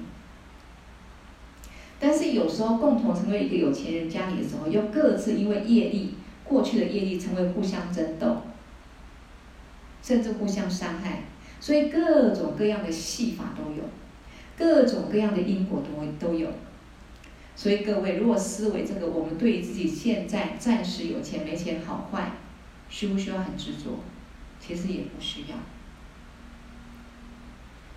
[1.99, 8.41] 但是有时候共同成为一个有钱人家里的时候，又各自因为业力过去的业力成为互相争斗，
[10.03, 11.23] 甚至互相伤害。
[11.61, 13.83] 所以各种各样的戏法都有，
[14.57, 16.49] 各种各样的因果都都有。
[17.55, 22.31] 所以各位，如果思维这个，我们对于自己现在暂时有钱没钱好坏，
[22.89, 23.99] 需不需要很执着？
[24.61, 25.57] 其实也不需要。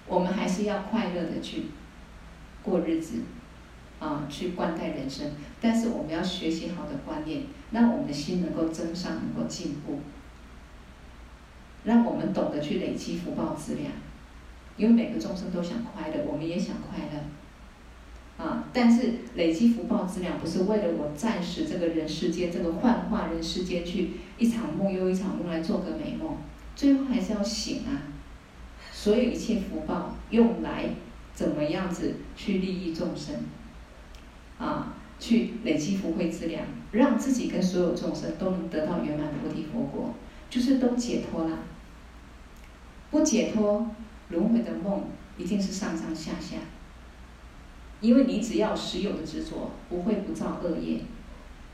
[0.07, 1.64] 我们还是要快乐的去
[2.62, 3.22] 过日子，
[3.98, 5.30] 啊，去观待人生。
[5.61, 10.00] 但是我们要学习好的观念，让我们的心能够增上，能够进步。
[11.84, 13.90] 让我们懂得去累积福报资粮，
[14.76, 18.64] 因为每个众生都想快乐，我们也想快乐，啊！
[18.72, 26.36] 但是累积福报资粮不是为了我暂时这个人世间这个幻化人世间去一场梦又一场梦来做个美梦，
[26.76, 28.11] 最后还是要醒啊！
[29.03, 30.90] 所有一切福报用来
[31.34, 33.34] 怎么样子去利益众生，
[34.61, 40.14] 啊，去累积福慧资粮，让自己跟所有众生都能得到圆满菩提佛果，
[40.48, 41.64] 就是都解脱了。
[43.11, 43.90] 不解脱，
[44.28, 46.59] 轮回的梦一定是上上下下。
[48.00, 51.00] 因为你只要实有的执着，不会不造恶业。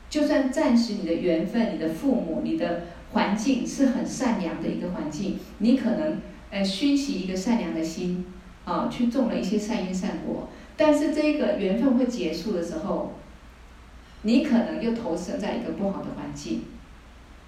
[0.09, 6.17] 就算暂时你的缘分、你的父母、你的环境是很善良的一个环境，你可能
[6.51, 8.25] 呃熏习一个善良的心，
[8.65, 10.49] 啊，去种了一些善因善果。
[10.77, 13.13] 但是这个缘分会结束的时候，
[14.23, 16.63] 你可能又投生在一个不好的环境，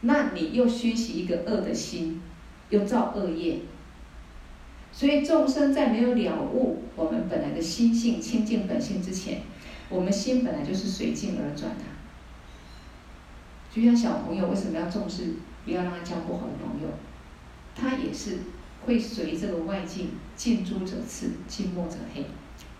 [0.00, 2.20] 那你又熏习一个恶的心，
[2.70, 3.60] 又造恶业。
[4.92, 9.42] 所以众生在没有了悟我们本来的心性清净本性之前，
[9.88, 11.84] 我们心本来就是随境而转的。
[13.72, 15.34] 就像小朋友为什么要重视，
[15.64, 16.88] 不要让他交不好的朋友，
[17.76, 18.38] 他也是
[18.84, 22.24] 会随这个外境，近朱者赤，近墨者黑，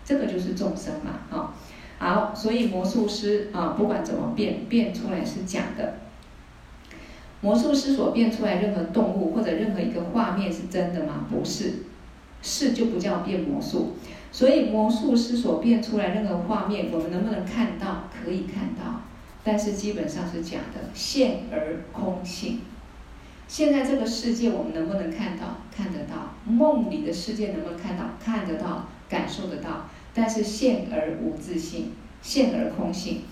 [0.03, 1.53] 这个就是众生嘛，啊，
[1.99, 5.95] 好，所以魔术师啊，不管怎么变，变出来是假的。
[7.41, 11.25] 魔术师所变出来任何动物或者任何一个画面是真的吗？
[11.29, 11.73] 不是，
[12.41, 13.93] 是就不叫变魔术。
[14.31, 18.03] 所以魔术师所变出来任何画面，我们能不能看到？
[18.23, 19.01] 可以看到。
[19.43, 22.61] 但是基本上是假的，现而空性。
[23.51, 25.57] 现在这个世界我们能不能看到？
[25.75, 26.33] 看得到。
[26.45, 28.05] 梦里的世界能不能看到？
[28.23, 29.89] 看得到，感受得到。
[30.13, 31.91] 但是现而无自性，
[32.21, 33.23] 现而空性。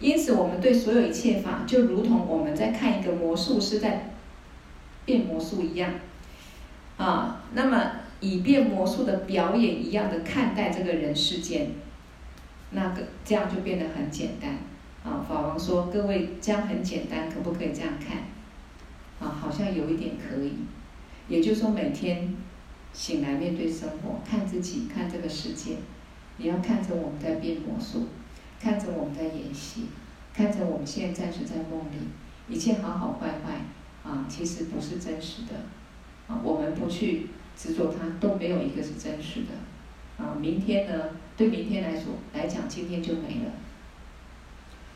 [0.00, 4.12] 因此，我们对所有一切法，就如同我们在看一个魔术师在
[5.04, 5.90] 变魔术一样，
[6.96, 11.72] 啊，那么以变魔术的表演一样的看待这个人世间，
[12.70, 14.52] 那个这样就变得很简单。
[15.04, 18.16] 啊，法王说：“各位，这样很简单，可不可以这样看？
[19.20, 20.52] 啊，好像有一点可以。
[21.28, 22.34] 也就是说，每天
[22.92, 25.76] 醒来面对生活，看自己，看这个世界，
[26.36, 28.08] 你要看着我们在变魔术，
[28.60, 29.86] 看着我们在演戏，
[30.34, 32.06] 看着我们现在暂时在梦里，
[32.48, 33.60] 一切好好坏坏，
[34.08, 35.54] 啊，其实不是真实的。
[36.28, 40.24] 啊，我们不去执着它，都没有一个是真实的。
[40.24, 41.10] 啊，明天呢？
[41.36, 43.52] 对明天来说来讲，今天就没了。”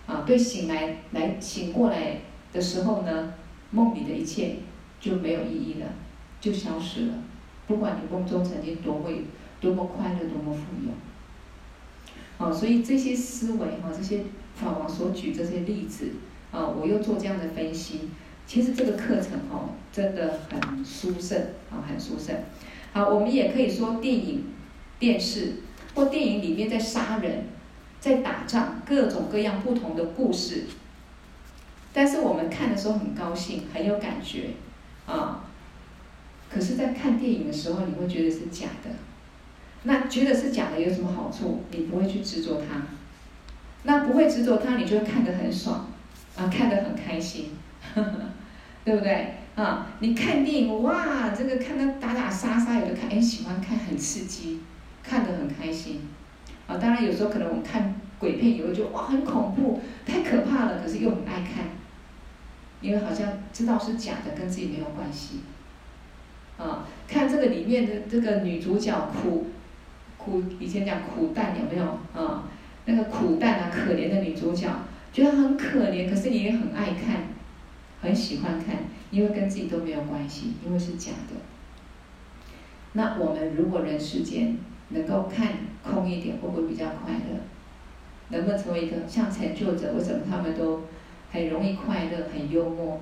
[0.07, 2.17] 啊，对，醒来来醒过来
[2.53, 3.35] 的时候呢，
[3.71, 4.57] 梦里的一切
[5.01, 5.87] 就没有意义了，
[6.41, 7.15] 就消失了。
[7.67, 9.25] 不管你梦中曾经多会
[9.61, 12.45] 多么快乐，多么富有。
[12.45, 16.11] 啊，所以这些思维哈，这些法王所举这些例子
[16.51, 18.11] 啊，我又做这样的分析。
[18.47, 21.39] 其实这个课程哦，真的很殊胜
[21.71, 22.35] 啊，很殊胜。
[22.93, 24.45] 好，我们也可以说电影、
[24.99, 25.55] 电视
[25.95, 27.45] 或电影里面在杀人。
[28.01, 30.65] 在打仗，各种各样不同的故事，
[31.93, 34.51] 但是我们看的时候很高兴，很有感觉，
[35.07, 35.45] 啊，
[36.49, 38.91] 可是，在看电影的时候，你会觉得是假的。
[39.83, 41.65] 那觉得是假的有什么好处？
[41.71, 42.83] 你不会去执着它。
[43.83, 45.87] 那不会执着它，你就会看得很爽，
[46.37, 47.51] 啊，看得很开心，
[47.95, 48.13] 呵呵，
[48.85, 49.35] 对不对？
[49.57, 54.61] 啊，你看电影，哇，这个看到打打杀杀，有的看，哎，喜欢看，很刺激，
[55.03, 56.03] 看得很开心。
[56.67, 61.65] 啊，当然有时候可能我们看鬼片也会觉得哇很恐怖，太可怕了，可是又很爱看，
[62.81, 65.41] 因为好像知道是假的，跟自己没有关系。
[66.59, 69.47] 啊，看这个里面的这个女主角苦
[70.19, 72.45] 苦，以前讲苦旦有没有啊？
[72.85, 74.69] 那个苦旦啊，可怜的女主角，
[75.13, 77.29] 觉得很可怜，可是你也很爱看，
[78.03, 78.77] 很喜欢看，
[79.11, 81.37] 因为跟自己都没有关系，因为是假的。
[82.93, 84.57] 那我们如果人世间
[84.91, 85.49] 能够看。
[85.83, 87.41] 空一点会不会比较快乐？
[88.29, 89.95] 能不能成为一个像成就者？
[89.95, 90.83] 为什么他们都
[91.31, 93.01] 很容易快乐、很幽默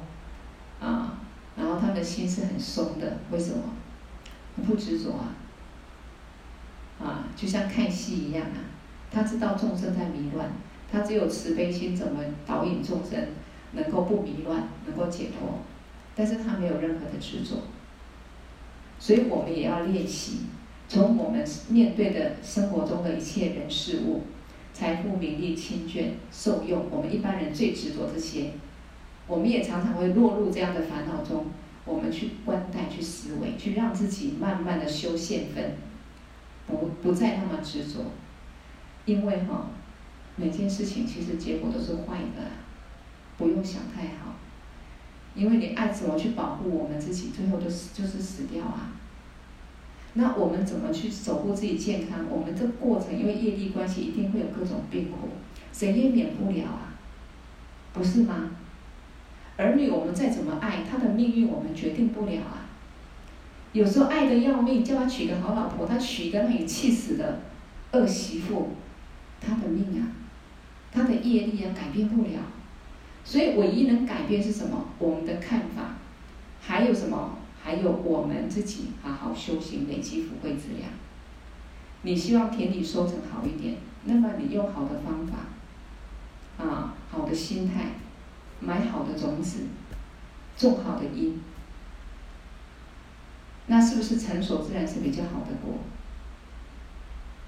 [0.81, 1.19] 啊？
[1.57, 3.63] 然后他们的心是很松的，为什么？
[4.67, 5.35] 不执着啊！
[7.01, 8.59] 啊，就像看戏一样啊！
[9.11, 10.51] 他知道众生在迷乱，
[10.91, 13.29] 他只有慈悲心，怎么导引众生
[13.73, 15.61] 能够不迷乱，能够解脱？
[16.15, 17.63] 但是他没有任何的执着，
[18.99, 20.47] 所以我们也要练习。
[20.89, 24.25] 从我们面对的生活中的一切人事物，
[24.79, 28.53] 财富、名利、亲眷、受用，我们一般人最执着这些，
[29.27, 31.47] 我们也常常会落入这样的烦恼中。
[31.85, 35.73] 我们去观待、去思维、去让自己慢慢的修现分，
[36.69, 38.13] 不不再那么执着，
[39.05, 39.71] 因为哈，
[40.37, 42.43] 每件事情其实结果都是坏的，
[43.37, 44.37] 不用想太好，
[45.35, 48.93] 因为你爱怎么去保护我们自己，最后都死就是死掉啊。
[50.21, 52.27] 那我们怎么去守护自己健康？
[52.29, 55.29] 我们这过程因为业力关系，一定会有各种病苦，
[55.73, 56.99] 谁也免不了啊，
[57.93, 58.51] 不是吗？
[59.57, 62.67] 儿女我们再怎么爱，他的命运我们决定不了啊。
[63.73, 67.43] 有时候爱的要命，叫他娶个好老婆，他娶一个让你气死的
[67.93, 68.71] 恶媳妇，
[69.41, 70.03] 他的命啊，
[70.91, 72.41] 他的业力啊，改变不了。
[73.25, 74.87] 所以唯一能改变是什么？
[74.99, 75.95] 我们的看法，
[76.61, 77.38] 还有什么？
[77.69, 80.89] 还有我们自己好好修行，累积福慧资粮。
[82.01, 87.91] 你希望田里收成好一点，那么你用好的方法，啊，好的心态，
[88.61, 89.65] 买好的种子，
[90.57, 91.43] 种好的因，
[93.67, 95.75] 那是不是成熟自然是比较好的果？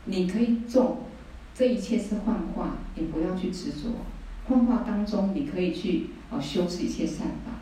[0.05, 0.99] 你可以种，
[1.55, 3.89] 这一切是幻化，你不要去执着。
[4.47, 7.60] 幻化当中，你可以去啊修持一切善法。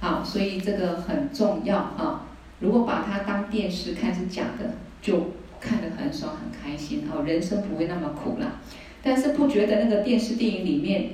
[0.00, 2.26] 好，所以这个很重要啊。
[2.58, 8.60] 如果把它当电视看是假的，就看得很爽很开心哦，人生不会那么苦了。
[9.02, 11.10] 但是不觉得那个电视电影里面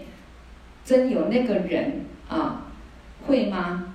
[0.84, 2.66] 真有那个人啊？
[3.26, 3.94] 会吗？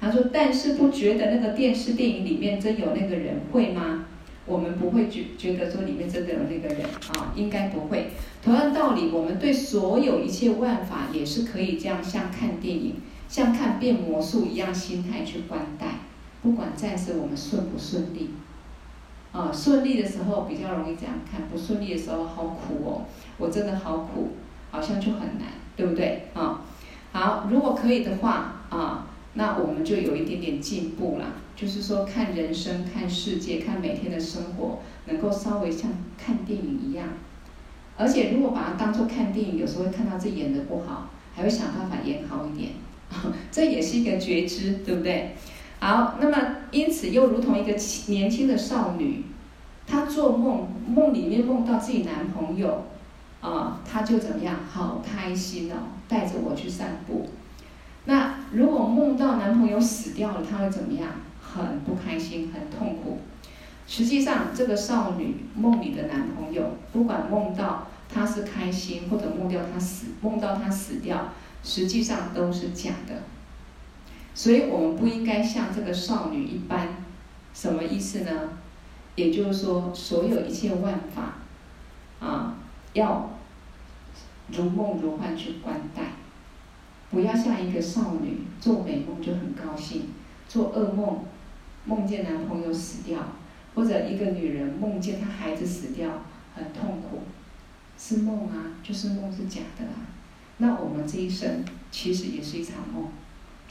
[0.00, 4.06] 他说，但是不觉得那个电视电影里面真有那个人会吗？
[4.44, 6.84] 我们不会觉觉得说里面真的有那个人
[7.16, 8.08] 啊，应该不会。
[8.42, 12.96] 同样道理，我们对所有一切万法也是可以这样，像看电影、
[13.32, 15.86] 像看变魔术一样心态去观待。
[16.42, 18.28] 不管暂时我们顺不顺利，
[19.32, 23.06] 啊，顺利的时候比较容易这样看，不顺利的时候好苦哦，
[23.38, 24.32] 我真的好苦，
[24.70, 26.28] 好像就很难，对不对？
[26.34, 26.60] 啊，
[27.12, 29.06] 好，如果可以的话，啊。
[29.34, 31.24] 那我们就有一点点进步了，
[31.56, 37.08] 就是说看人生、看世界、看每天的生活，能够稍微像看电影一样。
[37.96, 42.72] 而且如果把它当做看电影，有时候会看到自己演的不好，还会想办法演好一点，
[43.50, 45.36] 这也是一个觉知，对不对？
[45.80, 46.36] 好，那么
[46.70, 47.72] 因此又如同一个
[48.06, 49.24] 年轻的少女，
[49.86, 52.84] 她做梦，梦里面梦到自己男朋友，
[53.40, 54.56] 啊，她就怎么样？
[54.70, 55.76] 好开心哦，
[56.08, 57.28] 带着我去散步。
[58.04, 61.08] 那如果梦到男朋友死掉了，她会怎么样？
[61.40, 63.18] 很不开心，很痛苦。
[63.86, 71.32] 实际上，这个少女梦里的男朋友，不管梦到他是开心，或者梦到他死，梦到他死掉，
[71.62, 73.22] 实际上都是假的。
[74.34, 76.88] 所以我们不应该像这个少女一般，
[77.52, 78.50] 什么意思呢？
[79.14, 81.34] 也就是说，所有一切万法，
[82.18, 82.56] 啊，
[82.94, 83.30] 要
[84.50, 86.02] 如梦如幻去观待。
[87.10, 90.08] 不要像一个少女做美梦就很高兴，
[90.48, 91.24] 做噩梦
[91.84, 93.18] 梦见男朋友死掉，
[93.74, 96.10] 或者一个女人梦见她孩子死掉
[96.54, 97.18] 很痛苦，
[97.98, 100.08] 是梦啊，就是梦是假的啊。
[100.58, 103.08] 那我们这一生其实也是一场梦，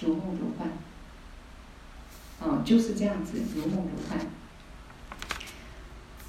[0.02, 0.68] 如梦如幻，
[2.40, 4.20] 啊，就是这样子，如梦如幻。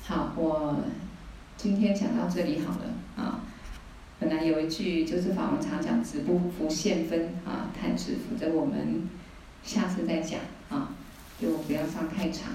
[0.05, 0.77] 好，我
[1.57, 3.41] 今天讲到这里好了啊。
[4.21, 9.09] 本来有一句就是法王常讲“子不福现分”啊，叹之，否则我们
[9.65, 10.39] 下次再讲
[10.71, 10.91] 啊，
[11.41, 12.51] 就不要上太长。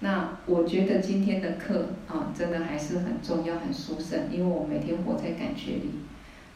[0.00, 5.90] 那我觉得今天的课啊，真的还是很重要、很殊胜，因为我每天活在感觉里，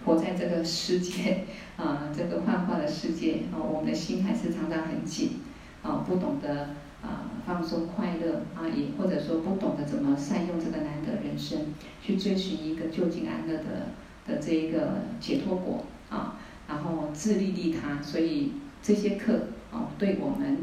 [0.09, 1.44] 活在这个世界
[1.76, 5.40] 啊，这个幻化的世界啊，我们的心还是常常很紧
[5.82, 6.70] 啊，不懂得
[7.02, 11.59] 啊放松快乐啊，也或者说不懂得怎么善用这个难得人生，
[12.02, 13.92] 去追寻一个究竟安乐的。
[14.28, 16.36] 的这一个解脱果啊，
[16.68, 18.52] 然后自利利他，所以
[18.82, 20.59] 这些课啊，对我们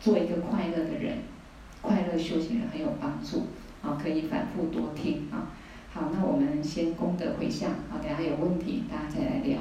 [0.00, 1.18] 做一个快乐的人、
[1.80, 3.46] 快乐修行人很有帮助
[3.82, 5.54] 啊，可以反复多听啊。
[5.90, 9.58] 好，那我们先功德回向好，等下有问题大家再来聊。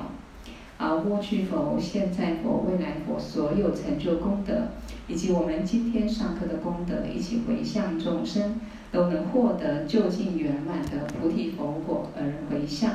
[0.77, 4.67] 好，过去佛、现在佛、未来佛所有成就功德，
[5.07, 8.59] 以及我们今天上课的功德，一起回向众生，
[8.91, 12.91] 都能获得究竟圆满的菩提佛果而回向。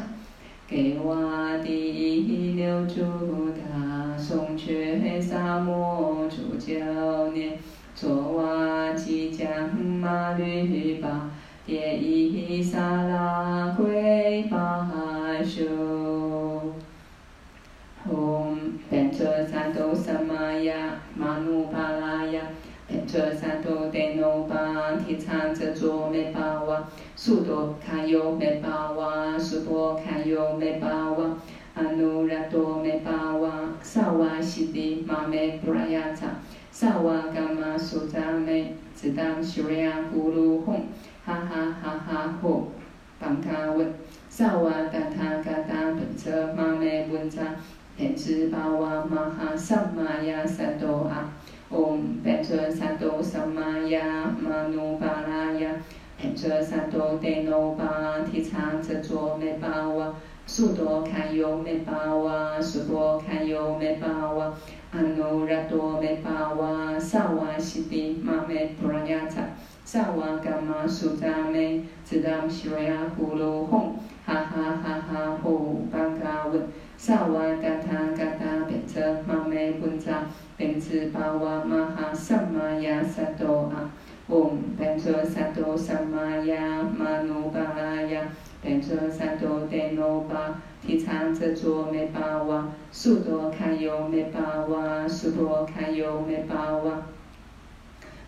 [0.68, 1.16] 给我
[1.58, 3.02] 的六祖
[3.50, 7.58] 大颂却萨摩主教念，
[7.96, 11.30] 卓瓦吉将马律巴，
[11.72, 14.86] 迭伊萨拉贵巴
[15.42, 15.64] 修。
[18.06, 18.58] 吽，
[18.90, 22.42] 变作三多萨玛亚，玛努巴拉雅。
[22.86, 26.86] 变作三多德努巴，提倡着作美巴瓦，
[27.16, 31.38] 苏多卡尤美巴瓦，苏波卡尤美巴瓦，
[31.74, 33.50] 阿努拉多美巴瓦，
[33.80, 36.26] 萨瓦西迪玛美布拉雅扎，
[36.70, 40.80] 萨瓦伽玛苏扎美，只当修利亚咕噜吽，
[41.32, 42.64] 哈哈哈哈吽，
[43.18, 43.94] 邦卡文，
[44.28, 47.42] 萨瓦达他嘎达本则玛美文扎，
[47.96, 51.32] 变智巴瓦玛哈萨玛亚萨多阿。
[51.70, 55.70] 唵，变作三多萨玛亚，玛努巴拉雅，
[56.20, 60.14] 变作三多德努巴，提倡着作美巴瓦，
[60.46, 64.52] 苏多堪尤美巴瓦，苏波堪尤美巴瓦，
[64.92, 69.40] 阿努拉多美巴瓦，萨瓦西迪玛美普拉雅扎，
[69.92, 73.92] 萨瓦伽玛苏扎美，只当西瑞亚呼噜吽，
[74.24, 76.62] 哈哈哈哈呼巴嘎文，
[76.96, 80.24] 萨瓦达他嘎达变作玛美文扎。
[80.56, 83.90] 变智巴瓦玛哈萨玛亚萨多阿，
[84.30, 88.22] 唵，变作萨多萨玛亚，玛努巴拉雅，
[88.62, 97.02] 变作萨多德努巴，提倡着作美巴瓦，苏多堪尤美巴瓦，苏多堪尤美巴瓦，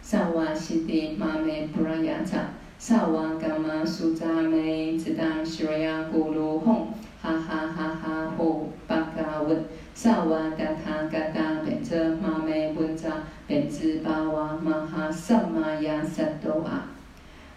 [0.06, 6.88] 萨瓦西迪玛梅布拉雅扎萨瓦嘎玛苏扎梅只当西瑞亚古鲁吽，
[7.22, 9.64] 哈哈哈哈呼巴嘎文
[9.94, 13.10] 萨瓦嘎塔嘎达本遮玛梅文扎
[13.48, 16.90] 本兹巴瓦玛哈萨玛雅萨多啊。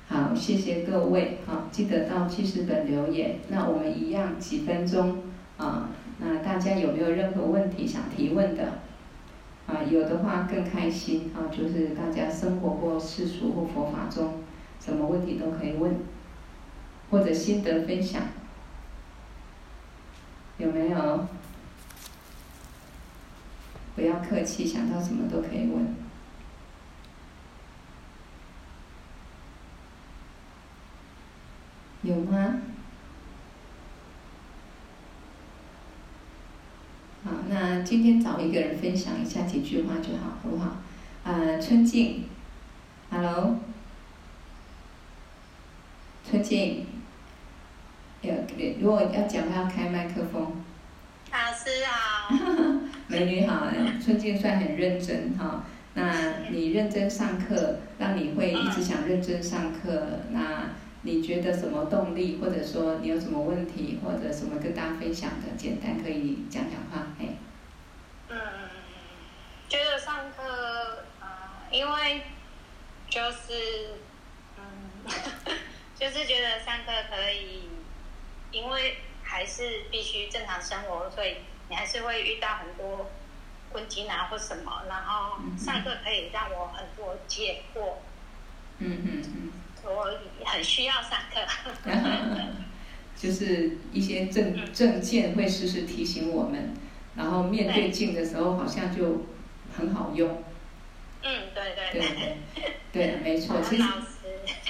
[0.08, 3.36] 好，谢谢各位，好，记得到记事本留言。
[3.50, 5.18] 那我们一样几分钟
[5.58, 5.90] 啊。
[6.20, 8.64] 那大家有没有任何问题想提问的？
[9.68, 14.42] 啊，有的话更开心，啊，就是大家生活或世俗或佛法中，
[14.80, 16.00] 什么问题都可以问，
[17.12, 18.22] 或者心得分享，
[20.58, 21.28] 有没有？
[23.96, 25.96] 不要客气，想到什么都可以问。
[32.04, 32.62] 有吗？
[37.26, 40.78] 好，那今天找一个人分享一下几句话就好，好不好？
[41.24, 42.26] 呃，春静
[43.10, 43.56] ，Hello，
[46.30, 46.86] 春静，
[48.22, 48.32] 要
[48.80, 50.54] 如果要讲话要开麦克风。
[51.32, 52.32] 老师好。
[53.10, 53.68] 美女好，
[54.00, 55.64] 春静算很认真哈。
[55.96, 56.14] 那
[56.52, 60.70] 你认真上课，让你会一直想认真上课，那。
[61.04, 67.28] 你觉得什么动力，或者说你有什么问题，或者什么跟大家分享的，简单可以讲讲话，哎。
[68.30, 68.38] 嗯，
[69.70, 71.28] 觉得上课，呃，
[71.72, 72.22] 因为
[73.10, 73.96] 就是，
[74.58, 75.06] 嗯，
[75.98, 77.70] 就是觉得上课可以，
[78.52, 81.38] 因为还是必须正常生活，所以
[81.70, 83.10] 你还是会遇到很多
[83.74, 87.94] 问题啊或什么，然后上课可以让我很多解惑。
[88.80, 89.52] 嗯嗯嗯。
[89.90, 91.40] 我很需要上课，
[93.16, 96.74] 就是一些证证件会时时提醒我们，
[97.18, 99.26] 然后面对镜的时候好像就
[99.76, 100.44] 很好用。
[101.24, 102.38] 嗯，对对对
[102.94, 103.58] 对，对，没错。
[103.68, 103.84] 其实，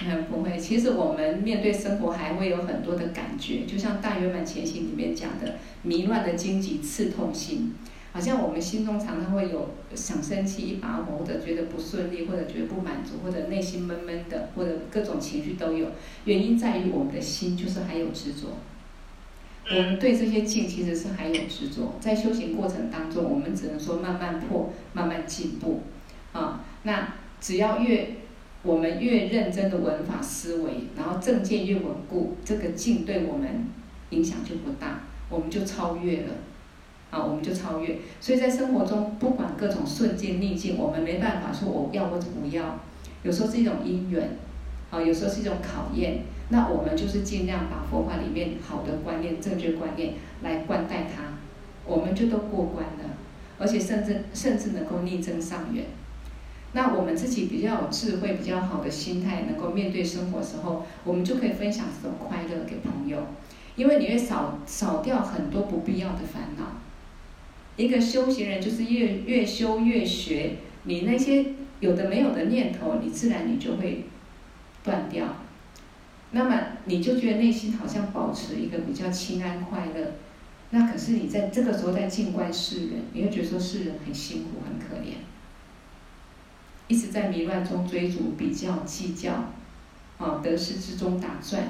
[0.06, 0.58] 嗯， 不会。
[0.58, 7.76] 其实我们面对生活还会有很多的感觉，就像《大圆满前行》里面讲的，迷乱的荆棘刺痛心。
[8.14, 15.88] 好像我们心中常常会有想生气一把火，或者觉得不顺利，或者觉得不满足，或者内心闷闷的，或者各种情绪都有。
[16.26, 18.58] 原因在于我们的心就是还有执着。
[19.70, 21.96] 我们对这些境其实是还有执着。
[22.00, 25.82] 在修行过程当中，我们只能说慢慢破，慢慢进步。
[26.32, 28.16] 啊，那只要越
[28.64, 33.68] 我们越认真的文法思维，然后正见越稳固，这个境对我们
[34.12, 36.34] 影响就不大，我们就超越了。
[37.10, 37.98] 啊，我们就超越。
[38.20, 42.80] 所以在生活中，不管各种顺境逆境，我们没办法说我要或者不要。
[43.24, 44.38] 有时候是一种因缘，
[44.92, 46.24] 啊，有时候是一种考验。
[46.50, 51.38] 那我们就是尽量把佛法里面好的观念、正确观念来灌溉它，
[51.86, 53.18] 我们就都过关了，
[53.60, 55.86] 而且甚至甚至能够逆增上缘。
[56.74, 63.28] 那我们自己比较有智慧、比较好的心态，能够面对生活时候，我们就可以分享这种快乐给朋友，
[63.76, 66.78] 因为你会少少掉很多不必要的烦恼。
[67.78, 71.46] 一个修行人就是越越修越学，你那些
[71.80, 74.06] 有的没有的念头，你自然你就会
[74.84, 75.26] 断掉。
[76.32, 80.14] 那么你就觉得内心好像保持一个比较清安快乐。
[80.72, 85.14] 那可是你在这个时候在静观世人，你会觉得说世人很辛苦很可怜，
[86.88, 89.52] 一直在迷乱中追逐比较计较，
[90.18, 91.64] 啊得失之中打转，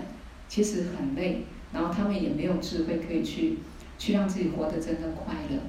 [0.48, 1.44] 其实很累。
[1.74, 3.60] 然后他们也没有智慧可以去
[4.00, 5.60] 去让自己活得真的快乐。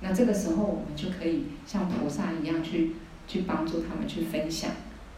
[0.00, 2.92] 那这个时候，我们就可以像菩萨一样去
[3.26, 4.70] 去帮助他们去分享，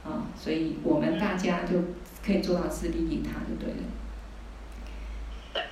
[0.04, 1.74] 啊，所以我们大家就
[2.24, 3.82] 可以做到自利利他，就对了。
[5.54, 5.62] 对，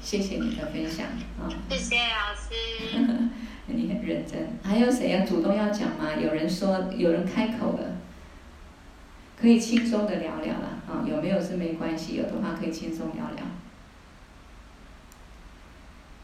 [0.00, 1.06] 谢谢你的分享
[1.38, 1.48] 啊！
[1.68, 2.50] 谢谢老师，
[3.66, 4.48] 你很认真。
[4.62, 6.14] 还有谁要主动要讲吗？
[6.14, 7.96] 有人说，有人开口了，
[9.40, 11.04] 可以轻松的聊聊了啊！
[11.06, 13.44] 有没有是没关系，有的话可以轻松聊聊。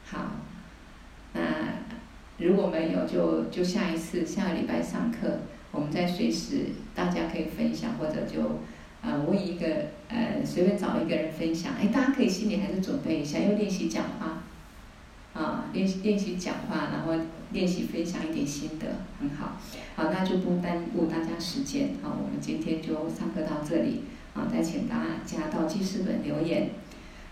[0.05, 0.33] 好，
[1.33, 1.41] 那。
[2.37, 5.39] 如果没有，就就下一次下个礼拜上课，
[5.71, 8.61] 我们再随时大家可以分享，或者就
[9.05, 9.67] 呃问一个
[10.09, 14.43] 呃随便找一个人分享，哎，大家可以心里还是准备一下，要练习讲话，
[15.39, 17.13] 啊，练习练习讲话，然后
[17.53, 18.87] 练习分享一点心得，
[19.21, 19.59] 很好，
[19.95, 24.05] 好，那就不耽误大家时间，好，我们今天就上课到这里，
[24.35, 26.71] 啊，再请大家到记事本留言，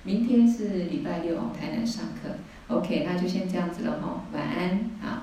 [0.03, 2.31] 明天是礼拜六，台南上课。
[2.69, 5.23] OK，那就先这样子了哈，晚安，好。